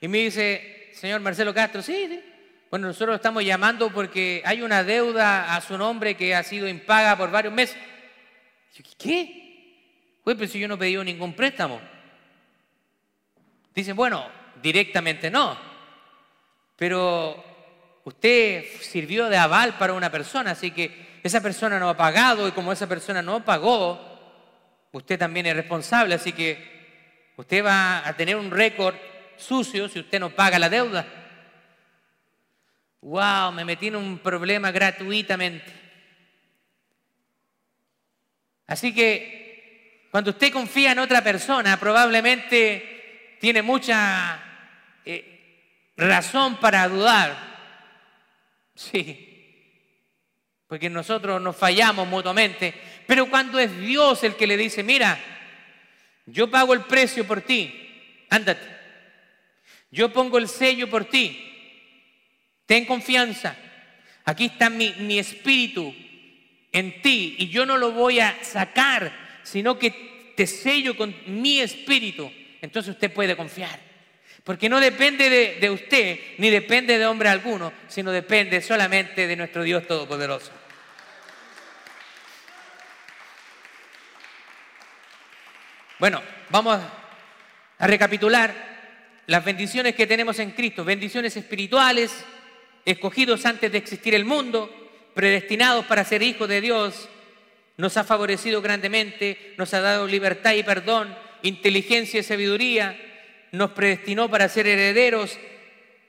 y 0.00 0.08
me 0.08 0.20
dice, 0.20 0.90
señor 0.94 1.20
Marcelo 1.20 1.52
Castro, 1.52 1.82
sí. 1.82 2.18
Bueno, 2.70 2.86
nosotros 2.86 3.10
lo 3.10 3.16
estamos 3.16 3.44
llamando 3.44 3.90
porque 3.90 4.40
hay 4.46 4.62
una 4.62 4.82
deuda 4.82 5.54
a 5.54 5.60
su 5.60 5.76
nombre 5.76 6.16
que 6.16 6.34
ha 6.34 6.42
sido 6.42 6.66
impaga 6.66 7.14
por 7.18 7.30
varios 7.30 7.52
meses. 7.52 7.76
¿Qué? 8.96 10.16
Pues, 10.24 10.34
pero 10.38 10.50
si 10.50 10.58
yo 10.58 10.66
no 10.66 10.76
he 10.76 10.78
pedido 10.78 11.04
ningún 11.04 11.34
préstamo. 11.34 11.78
Dicen, 13.74 13.94
bueno, 13.94 14.26
directamente 14.62 15.30
no, 15.30 15.58
pero 16.74 17.44
usted 18.04 18.64
sirvió 18.80 19.28
de 19.28 19.36
aval 19.36 19.76
para 19.76 19.92
una 19.92 20.10
persona, 20.10 20.52
así 20.52 20.70
que 20.70 21.18
esa 21.22 21.42
persona 21.42 21.78
no 21.78 21.90
ha 21.90 21.96
pagado 21.98 22.48
y 22.48 22.52
como 22.52 22.72
esa 22.72 22.86
persona 22.86 23.20
no 23.20 23.44
pagó, 23.44 24.13
usted 24.94 25.18
también 25.18 25.46
es 25.46 25.56
responsable, 25.56 26.14
así 26.14 26.32
que 26.32 27.32
usted 27.36 27.64
va 27.64 28.06
a 28.06 28.16
tener 28.16 28.36
un 28.36 28.50
récord 28.50 28.94
sucio 29.36 29.88
si 29.88 29.98
usted 29.98 30.20
no 30.20 30.30
paga 30.30 30.58
la 30.58 30.68
deuda. 30.68 31.04
Wow, 33.00 33.52
me 33.52 33.64
metí 33.64 33.88
en 33.88 33.96
un 33.96 34.18
problema 34.18 34.70
gratuitamente. 34.70 35.72
Así 38.66 38.94
que 38.94 40.08
cuando 40.10 40.30
usted 40.30 40.52
confía 40.52 40.92
en 40.92 41.00
otra 41.00 41.22
persona, 41.22 41.78
probablemente 41.78 43.36
tiene 43.40 43.62
mucha 43.62 44.40
eh, 45.04 45.90
razón 45.96 46.56
para 46.60 46.88
dudar. 46.88 47.36
Sí, 48.76 49.34
porque 50.68 50.88
nosotros 50.88 51.42
nos 51.42 51.56
fallamos 51.56 52.06
mutuamente. 52.08 52.74
Pero 53.06 53.28
cuando 53.28 53.58
es 53.58 53.78
Dios 53.78 54.24
el 54.24 54.36
que 54.36 54.46
le 54.46 54.56
dice, 54.56 54.82
mira, 54.82 55.18
yo 56.26 56.50
pago 56.50 56.72
el 56.74 56.82
precio 56.82 57.26
por 57.26 57.42
ti, 57.42 58.26
ándate. 58.30 58.74
Yo 59.90 60.12
pongo 60.12 60.38
el 60.38 60.48
sello 60.48 60.90
por 60.90 61.04
ti. 61.04 61.40
Ten 62.66 62.84
confianza. 62.84 63.56
Aquí 64.24 64.46
está 64.46 64.70
mi, 64.70 65.18
espíritu 65.18 65.94
en 66.72 67.02
ti 67.02 67.36
y 67.38 67.48
yo 67.48 67.66
no 67.66 67.76
lo 67.76 67.92
voy 67.92 68.20
a 68.20 68.42
sacar, 68.42 69.12
sino 69.42 69.78
que 69.78 70.32
te 70.34 70.46
sello 70.46 70.96
con 70.96 71.14
mi 71.26 71.60
espíritu. 71.60 72.32
Entonces 72.60 72.94
usted 72.94 73.12
puede 73.12 73.36
confiar. 73.36 73.78
Porque 74.42 74.68
no 74.68 74.80
depende 74.80 75.30
de, 75.30 75.58
de, 75.60 75.70
usted, 75.70 76.18
ni 76.38 76.50
depende 76.50 76.98
de 76.98 77.06
hombre 77.06 77.28
alguno, 77.28 77.72
sino 77.86 78.10
depende 78.10 78.60
solamente 78.62 79.26
de 79.26 79.36
nuestro 79.36 79.62
Dios 79.62 79.86
Todopoderoso. 79.86 80.50
Bueno, 86.04 86.20
vamos 86.50 86.78
a 87.78 87.86
recapitular 87.86 88.54
las 89.26 89.42
bendiciones 89.42 89.94
que 89.94 90.06
tenemos 90.06 90.38
en 90.38 90.50
Cristo, 90.50 90.84
bendiciones 90.84 91.34
espirituales, 91.34 92.12
escogidos 92.84 93.46
antes 93.46 93.72
de 93.72 93.78
existir 93.78 94.14
el 94.14 94.26
mundo, 94.26 94.68
predestinados 95.14 95.86
para 95.86 96.04
ser 96.04 96.22
hijos 96.22 96.46
de 96.46 96.60
Dios, 96.60 97.08
nos 97.78 97.96
ha 97.96 98.04
favorecido 98.04 98.60
grandemente, 98.60 99.54
nos 99.56 99.72
ha 99.72 99.80
dado 99.80 100.06
libertad 100.06 100.52
y 100.52 100.62
perdón, 100.62 101.16
inteligencia 101.42 102.20
y 102.20 102.22
sabiduría, 102.22 103.00
nos 103.52 103.70
predestinó 103.70 104.30
para 104.30 104.50
ser 104.50 104.66
herederos 104.66 105.38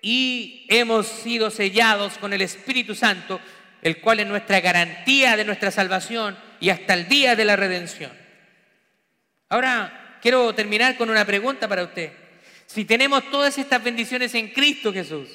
y 0.02 0.66
hemos 0.68 1.08
sido 1.08 1.50
sellados 1.50 2.18
con 2.18 2.34
el 2.34 2.42
Espíritu 2.42 2.96
Santo, 2.96 3.40
el 3.82 4.02
cual 4.02 4.20
es 4.20 4.28
nuestra 4.28 4.60
garantía 4.60 5.38
de 5.38 5.46
nuestra 5.46 5.72
salvación 5.72 6.38
y 6.60 6.70
hasta 6.70 6.96
el 6.96 7.08
día 7.08 7.38
de 7.38 7.46
la 7.46 7.56
redención. 7.56 8.25
Ahora 9.50 10.20
quiero 10.22 10.54
terminar 10.54 10.98
con 10.98 11.10
una 11.10 11.26
pregunta 11.26 11.68
para 11.68 11.84
usted. 11.84 12.12
Si 12.66 12.86
tenemos 12.86 13.30
todas 13.30 13.58
estas 13.58 13.84
bendiciones 13.84 14.34
en 14.36 14.50
Cristo 14.50 14.92
Jesús, 14.92 15.30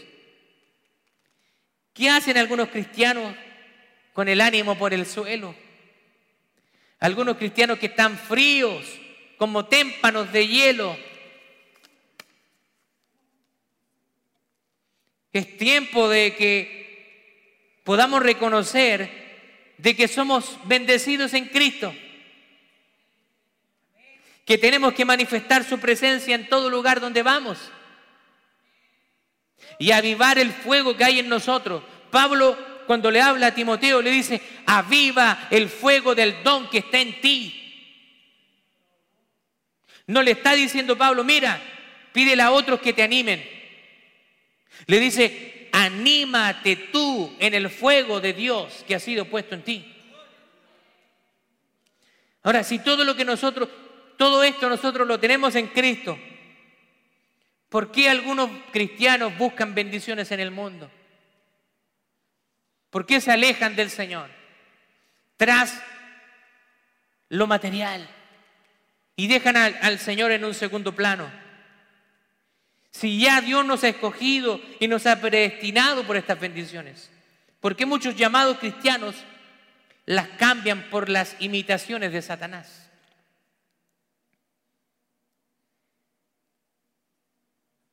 ¿Qué 2.00 2.08
hacen 2.08 2.38
algunos 2.38 2.68
cristianos 2.68 3.34
con 4.12 4.28
el 4.28 4.40
ánimo 4.40 4.78
por 4.78 4.94
el 4.94 5.06
suelo? 5.06 5.54
Algunos 6.98 7.36
cristianos 7.36 7.78
que 7.78 7.86
están 7.86 8.16
fríos, 8.16 8.84
como 9.36 9.66
témpanos 9.66 10.32
de 10.32 10.46
hielo. 10.46 10.96
Es 15.32 15.56
tiempo 15.56 16.08
de 16.08 16.34
que 16.36 17.80
podamos 17.84 18.22
reconocer 18.22 19.11
de 19.78 19.96
que 19.96 20.08
somos 20.08 20.58
bendecidos 20.64 21.34
en 21.34 21.46
Cristo. 21.46 21.94
Que 24.51 24.59
tenemos 24.59 24.94
que 24.94 25.05
manifestar 25.05 25.62
su 25.62 25.78
presencia 25.78 26.34
en 26.34 26.48
todo 26.48 26.68
lugar 26.68 27.01
donde 27.01 27.22
vamos 27.22 27.70
y 29.78 29.92
avivar 29.92 30.40
el 30.40 30.51
fuego 30.51 30.96
que 30.96 31.05
hay 31.05 31.20
en 31.20 31.28
nosotros. 31.28 31.84
Pablo 32.11 32.59
cuando 32.84 33.12
le 33.12 33.20
habla 33.20 33.46
a 33.46 33.55
Timoteo 33.55 34.03
le 34.03 34.11
dice, 34.11 34.42
aviva 34.66 35.46
el 35.53 35.68
fuego 35.68 36.16
del 36.16 36.42
don 36.42 36.68
que 36.68 36.78
está 36.78 36.98
en 36.98 37.20
ti. 37.20 38.11
No 40.09 40.20
le 40.20 40.32
está 40.32 40.55
diciendo 40.57 40.98
Pablo, 40.98 41.22
mira, 41.22 41.62
pídele 42.12 42.42
a 42.42 42.51
otros 42.51 42.80
que 42.80 42.92
te 42.92 43.05
animen. 43.05 43.48
Le 44.86 44.98
dice, 44.98 45.68
anímate 45.70 46.74
tú 46.74 47.36
en 47.38 47.55
el 47.55 47.70
fuego 47.70 48.20
de 48.20 48.32
Dios 48.32 48.84
que 48.84 48.96
ha 48.96 48.98
sido 48.98 49.26
puesto 49.26 49.55
en 49.55 49.62
ti. 49.62 49.94
Ahora, 52.42 52.64
si 52.64 52.80
todo 52.80 53.05
lo 53.05 53.14
que 53.14 53.24
nosotros, 53.24 53.68
todo 54.20 54.44
esto 54.44 54.68
nosotros 54.68 55.08
lo 55.08 55.18
tenemos 55.18 55.54
en 55.54 55.68
Cristo, 55.68 56.18
¿Por 57.70 57.90
qué 57.90 58.10
algunos 58.10 58.50
cristianos 58.70 59.38
buscan 59.38 59.74
bendiciones 59.74 60.30
en 60.32 60.40
el 60.40 60.50
mundo? 60.50 60.90
¿Por 62.90 63.06
qué 63.06 63.20
se 63.20 63.30
alejan 63.30 63.76
del 63.76 63.88
Señor? 63.90 64.28
Tras 65.38 65.80
lo 67.30 67.46
material 67.46 68.06
y 69.16 69.28
dejan 69.28 69.56
al, 69.56 69.98
Señor 70.00 70.32
en 70.32 70.44
un 70.44 70.52
segundo 70.52 70.94
plano. 70.94 71.30
Si 72.90 73.20
ya 73.20 73.40
Dios 73.40 73.64
nos 73.64 73.84
ha 73.84 73.88
escogido 73.88 74.60
y 74.80 74.88
nos 74.88 75.06
ha 75.06 75.20
predestinado 75.20 76.04
por 76.04 76.16
estas 76.16 76.40
bendiciones, 76.40 77.08
¿por 77.60 77.74
qué 77.74 77.86
muchos 77.86 78.16
llamados 78.16 78.58
cristianos 78.58 79.14
las 80.04 80.26
cambian 80.30 80.90
por 80.90 81.08
las 81.08 81.36
imitaciones 81.38 82.12
de 82.12 82.20
Satanás? 82.20 82.80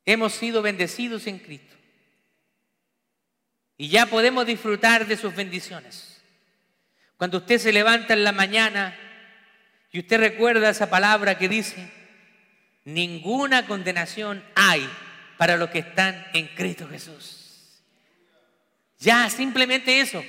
Hemos 0.08 0.36
sido 0.36 0.62
bendecidos 0.62 1.28
en 1.28 1.38
Cristo. 1.38 1.76
Y 3.78 3.90
ya 3.90 4.06
podemos 4.06 4.46
disfrutar 4.46 5.06
de 5.06 5.18
sus 5.18 5.36
bendiciones. 5.36 6.24
Cuando 7.18 7.40
usted 7.40 7.58
se 7.58 7.74
levanta 7.74 8.14
en 8.14 8.24
la 8.24 8.32
mañana 8.32 8.98
y 9.92 10.00
usted 10.00 10.18
recuerda 10.18 10.70
esa 10.70 10.90
palabra 10.90 11.38
que 11.38 11.50
dice, 11.50 11.92
ninguna 12.86 13.68
condenación 13.68 14.42
hay 14.56 14.90
para 15.36 15.58
los 15.58 15.70
que 15.72 15.80
están 15.80 16.26
en 16.34 16.48
Cristo 16.56 16.88
Jesús. 16.88 17.84
Ya, 19.00 19.30
simplemente 19.30 20.00
eso. 20.00 20.24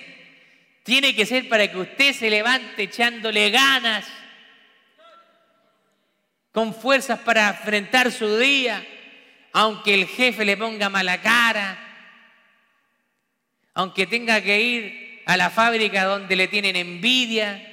Tiene 0.82 1.14
que 1.14 1.24
ser 1.24 1.48
para 1.48 1.70
que 1.70 1.78
usted 1.78 2.14
se 2.14 2.28
levante 2.28 2.82
echándole 2.82 3.50
ganas, 3.50 4.06
con 6.50 6.74
fuerzas 6.74 7.20
para 7.20 7.50
enfrentar 7.50 8.10
su 8.10 8.38
día 8.38 8.84
aunque 9.52 9.94
el 9.94 10.06
jefe 10.06 10.44
le 10.44 10.56
ponga 10.56 10.88
mala 10.88 11.20
cara, 11.20 11.78
aunque 13.74 14.06
tenga 14.06 14.40
que 14.42 14.60
ir 14.60 15.22
a 15.26 15.36
la 15.36 15.50
fábrica 15.50 16.04
donde 16.04 16.34
le 16.36 16.48
tienen 16.48 16.76
envidia, 16.76 17.64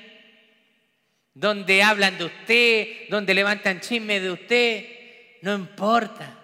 donde 1.34 1.84
hablan 1.84 2.17
de 2.17 2.26
usted, 2.26 2.88
donde 3.09 3.34
levantan 3.34 3.82
chismes 3.82 4.21
de 4.21 4.32
usted, 4.32 4.86
no 5.41 5.53
importa, 5.53 6.38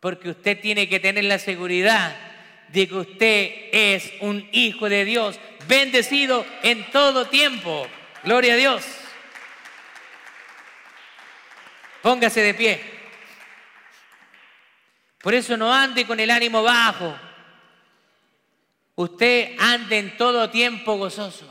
porque 0.00 0.30
usted 0.30 0.60
tiene 0.60 0.88
que 0.88 1.00
tener 1.00 1.24
la 1.24 1.38
seguridad 1.38 2.14
de 2.68 2.88
que 2.88 2.94
usted 2.94 3.50
es 3.72 4.12
un 4.20 4.48
hijo 4.52 4.88
de 4.88 5.04
Dios, 5.04 5.38
bendecido 5.68 6.46
en 6.62 6.90
todo 6.90 7.26
tiempo. 7.26 7.86
Gloria 8.24 8.54
a 8.54 8.56
Dios. 8.56 8.84
Póngase 12.02 12.40
de 12.40 12.54
pie. 12.54 13.01
Por 15.22 15.34
eso 15.34 15.56
no 15.56 15.72
ande 15.72 16.04
con 16.04 16.18
el 16.18 16.30
ánimo 16.30 16.62
bajo. 16.62 17.16
Usted 18.96 19.56
ande 19.58 19.98
en 19.98 20.16
todo 20.16 20.50
tiempo 20.50 20.96
gozoso. 20.96 21.48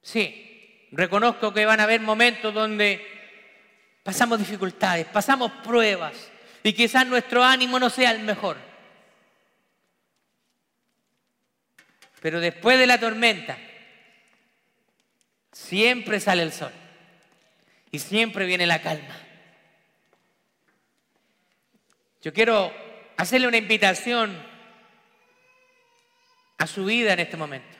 Sí, 0.00 0.88
reconozco 0.90 1.52
que 1.54 1.66
van 1.66 1.80
a 1.80 1.84
haber 1.84 2.00
momentos 2.00 2.52
donde 2.52 3.06
pasamos 4.02 4.38
dificultades, 4.38 5.06
pasamos 5.06 5.52
pruebas 5.62 6.30
y 6.62 6.72
quizás 6.72 7.06
nuestro 7.06 7.44
ánimo 7.44 7.78
no 7.78 7.90
sea 7.90 8.10
el 8.10 8.20
mejor. 8.22 8.56
Pero 12.20 12.40
después 12.40 12.78
de 12.78 12.86
la 12.86 12.98
tormenta, 12.98 13.58
siempre 15.52 16.20
sale 16.20 16.42
el 16.42 16.52
sol 16.52 16.72
y 17.90 17.98
siempre 17.98 18.46
viene 18.46 18.66
la 18.66 18.80
calma. 18.80 19.16
Yo 22.22 22.32
quiero 22.32 22.72
hacerle 23.16 23.48
una 23.48 23.56
invitación 23.56 24.40
a 26.56 26.66
su 26.68 26.84
vida 26.84 27.12
en 27.12 27.20
este 27.20 27.36
momento. 27.36 27.76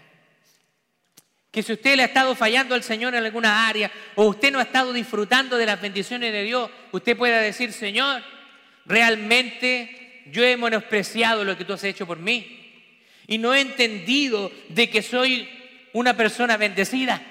Que 1.52 1.62
si 1.62 1.72
usted 1.72 1.96
le 1.96 2.02
ha 2.02 2.06
estado 2.06 2.34
fallando 2.34 2.74
al 2.74 2.82
Señor 2.82 3.14
en 3.14 3.24
alguna 3.24 3.68
área 3.68 3.92
o 4.16 4.24
usted 4.24 4.50
no 4.50 4.58
ha 4.58 4.62
estado 4.62 4.92
disfrutando 4.92 5.56
de 5.56 5.66
las 5.66 5.80
bendiciones 5.80 6.32
de 6.32 6.42
Dios, 6.42 6.70
usted 6.90 7.16
pueda 7.16 7.40
decir, 7.40 7.72
Señor, 7.72 8.22
realmente 8.84 10.22
yo 10.32 10.42
he 10.42 10.56
menospreciado 10.56 11.44
lo 11.44 11.56
que 11.56 11.64
tú 11.64 11.74
has 11.74 11.84
hecho 11.84 12.06
por 12.06 12.18
mí 12.18 12.58
y 13.28 13.38
no 13.38 13.54
he 13.54 13.60
entendido 13.60 14.50
de 14.70 14.90
que 14.90 15.02
soy 15.02 15.48
una 15.92 16.16
persona 16.16 16.56
bendecida. 16.56 17.22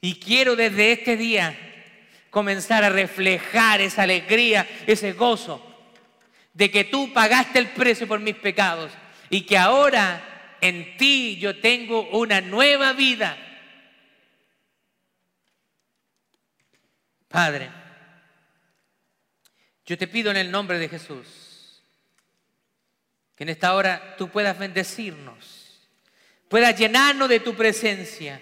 Y 0.00 0.16
quiero 0.16 0.54
desde 0.54 0.92
este 0.92 1.16
día 1.16 1.71
comenzar 2.32 2.82
a 2.82 2.88
reflejar 2.88 3.82
esa 3.82 4.04
alegría, 4.04 4.66
ese 4.86 5.12
gozo 5.12 5.62
de 6.54 6.70
que 6.70 6.84
tú 6.84 7.12
pagaste 7.12 7.58
el 7.58 7.68
precio 7.72 8.08
por 8.08 8.20
mis 8.20 8.36
pecados 8.36 8.90
y 9.28 9.42
que 9.42 9.58
ahora 9.58 10.56
en 10.62 10.96
ti 10.96 11.36
yo 11.36 11.60
tengo 11.60 12.08
una 12.08 12.40
nueva 12.40 12.94
vida. 12.94 13.36
Padre, 17.28 17.70
yo 19.84 19.98
te 19.98 20.08
pido 20.08 20.30
en 20.30 20.38
el 20.38 20.50
nombre 20.50 20.78
de 20.78 20.88
Jesús 20.88 21.82
que 23.36 23.42
en 23.42 23.50
esta 23.50 23.74
hora 23.74 24.16
tú 24.16 24.30
puedas 24.30 24.58
bendecirnos, 24.58 25.86
puedas 26.48 26.78
llenarnos 26.78 27.28
de 27.28 27.40
tu 27.40 27.54
presencia, 27.54 28.40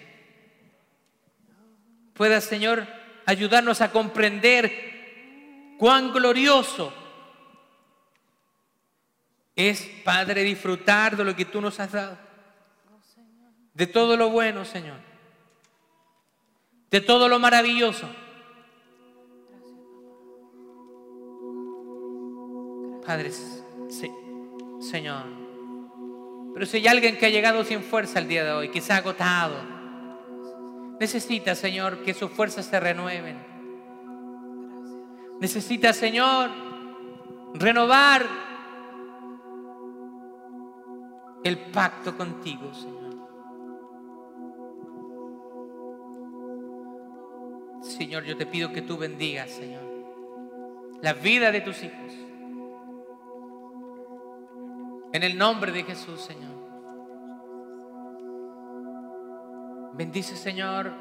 puedas, 2.13 2.45
Señor, 2.45 3.00
ayudarnos 3.25 3.81
a 3.81 3.91
comprender 3.91 5.75
cuán 5.77 6.11
glorioso 6.11 6.93
es, 9.55 9.81
Padre, 10.03 10.43
disfrutar 10.43 11.17
de 11.17 11.23
lo 11.23 11.35
que 11.35 11.45
tú 11.45 11.61
nos 11.61 11.79
has 11.79 11.91
dado. 11.91 12.17
De 13.73 13.87
todo 13.87 14.17
lo 14.17 14.29
bueno, 14.29 14.65
Señor. 14.65 14.99
De 16.89 17.01
todo 17.01 17.27
lo 17.27 17.39
maravilloso. 17.39 18.09
Padre, 23.05 23.31
Señor. 24.81 25.25
Pero 26.53 26.65
si 26.65 26.77
hay 26.77 26.87
alguien 26.87 27.17
que 27.17 27.25
ha 27.25 27.29
llegado 27.29 27.63
sin 27.63 27.81
fuerza 27.81 28.19
el 28.19 28.27
día 28.27 28.43
de 28.43 28.51
hoy, 28.51 28.71
ha 28.89 28.95
agotado, 28.97 29.80
necesita, 31.01 31.55
Señor, 31.55 32.03
que 32.03 32.13
sus 32.13 32.29
fuerzas 32.29 32.67
se 32.67 32.79
renueven. 32.79 33.35
Necesita, 35.39 35.93
Señor, 35.93 36.51
renovar 37.55 38.23
el 41.43 41.57
pacto 41.71 42.15
contigo, 42.15 42.71
Señor. 42.75 43.01
Señor, 47.81 48.23
yo 48.23 48.37
te 48.37 48.45
pido 48.45 48.71
que 48.71 48.83
tú 48.83 48.95
bendigas, 48.95 49.49
Señor, 49.49 49.81
la 51.01 51.13
vida 51.13 51.51
de 51.51 51.61
tus 51.61 51.81
hijos. 51.81 52.13
En 55.13 55.23
el 55.23 55.35
nombre 55.35 55.71
de 55.71 55.83
Jesús, 55.83 56.21
Señor. 56.21 56.60
Bendice, 59.93 60.35
Señor, 60.35 60.91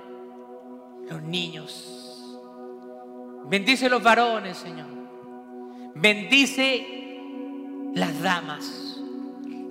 los 1.09 1.23
niños. 1.23 2.39
Bendice 3.47 3.89
los 3.89 4.03
varones, 4.03 4.57
Señor. 4.57 4.89
Bendice 5.95 6.87
las 7.95 8.21
damas 8.23 8.91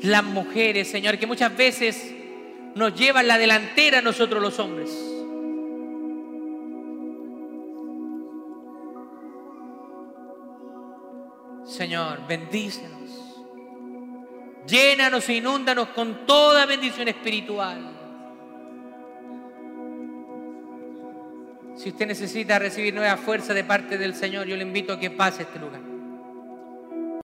las 0.02 0.24
mujeres, 0.24 0.90
Señor, 0.90 1.18
que 1.18 1.28
muchas 1.28 1.56
veces 1.56 2.14
nos 2.76 2.96
llevan 2.96 3.28
la 3.28 3.38
delantera 3.38 4.00
a 4.00 4.02
nosotros 4.02 4.42
los 4.42 4.60
hombres. 4.60 4.90
Señor, 11.66 12.26
bendícenos. 12.28 13.00
Llénanos 14.68 15.28
e 15.30 15.36
inúndanos 15.36 15.90
con 15.90 16.26
toda 16.26 16.66
bendición 16.66 17.08
espiritual. 17.08 17.99
Si 21.80 21.88
usted 21.88 22.08
necesita 22.08 22.60
recibir 22.60 22.94
nueva 22.94 23.16
fuerza 23.16 23.54
de 23.54 23.64
parte 23.64 23.98
del 23.98 24.14
Señor, 24.14 24.46
yo 24.46 24.58
le 24.58 24.64
invito 24.64 24.92
a 24.92 25.00
que 25.00 25.12
pase 25.12 25.44
este 25.44 25.60
lugar. 25.60 25.80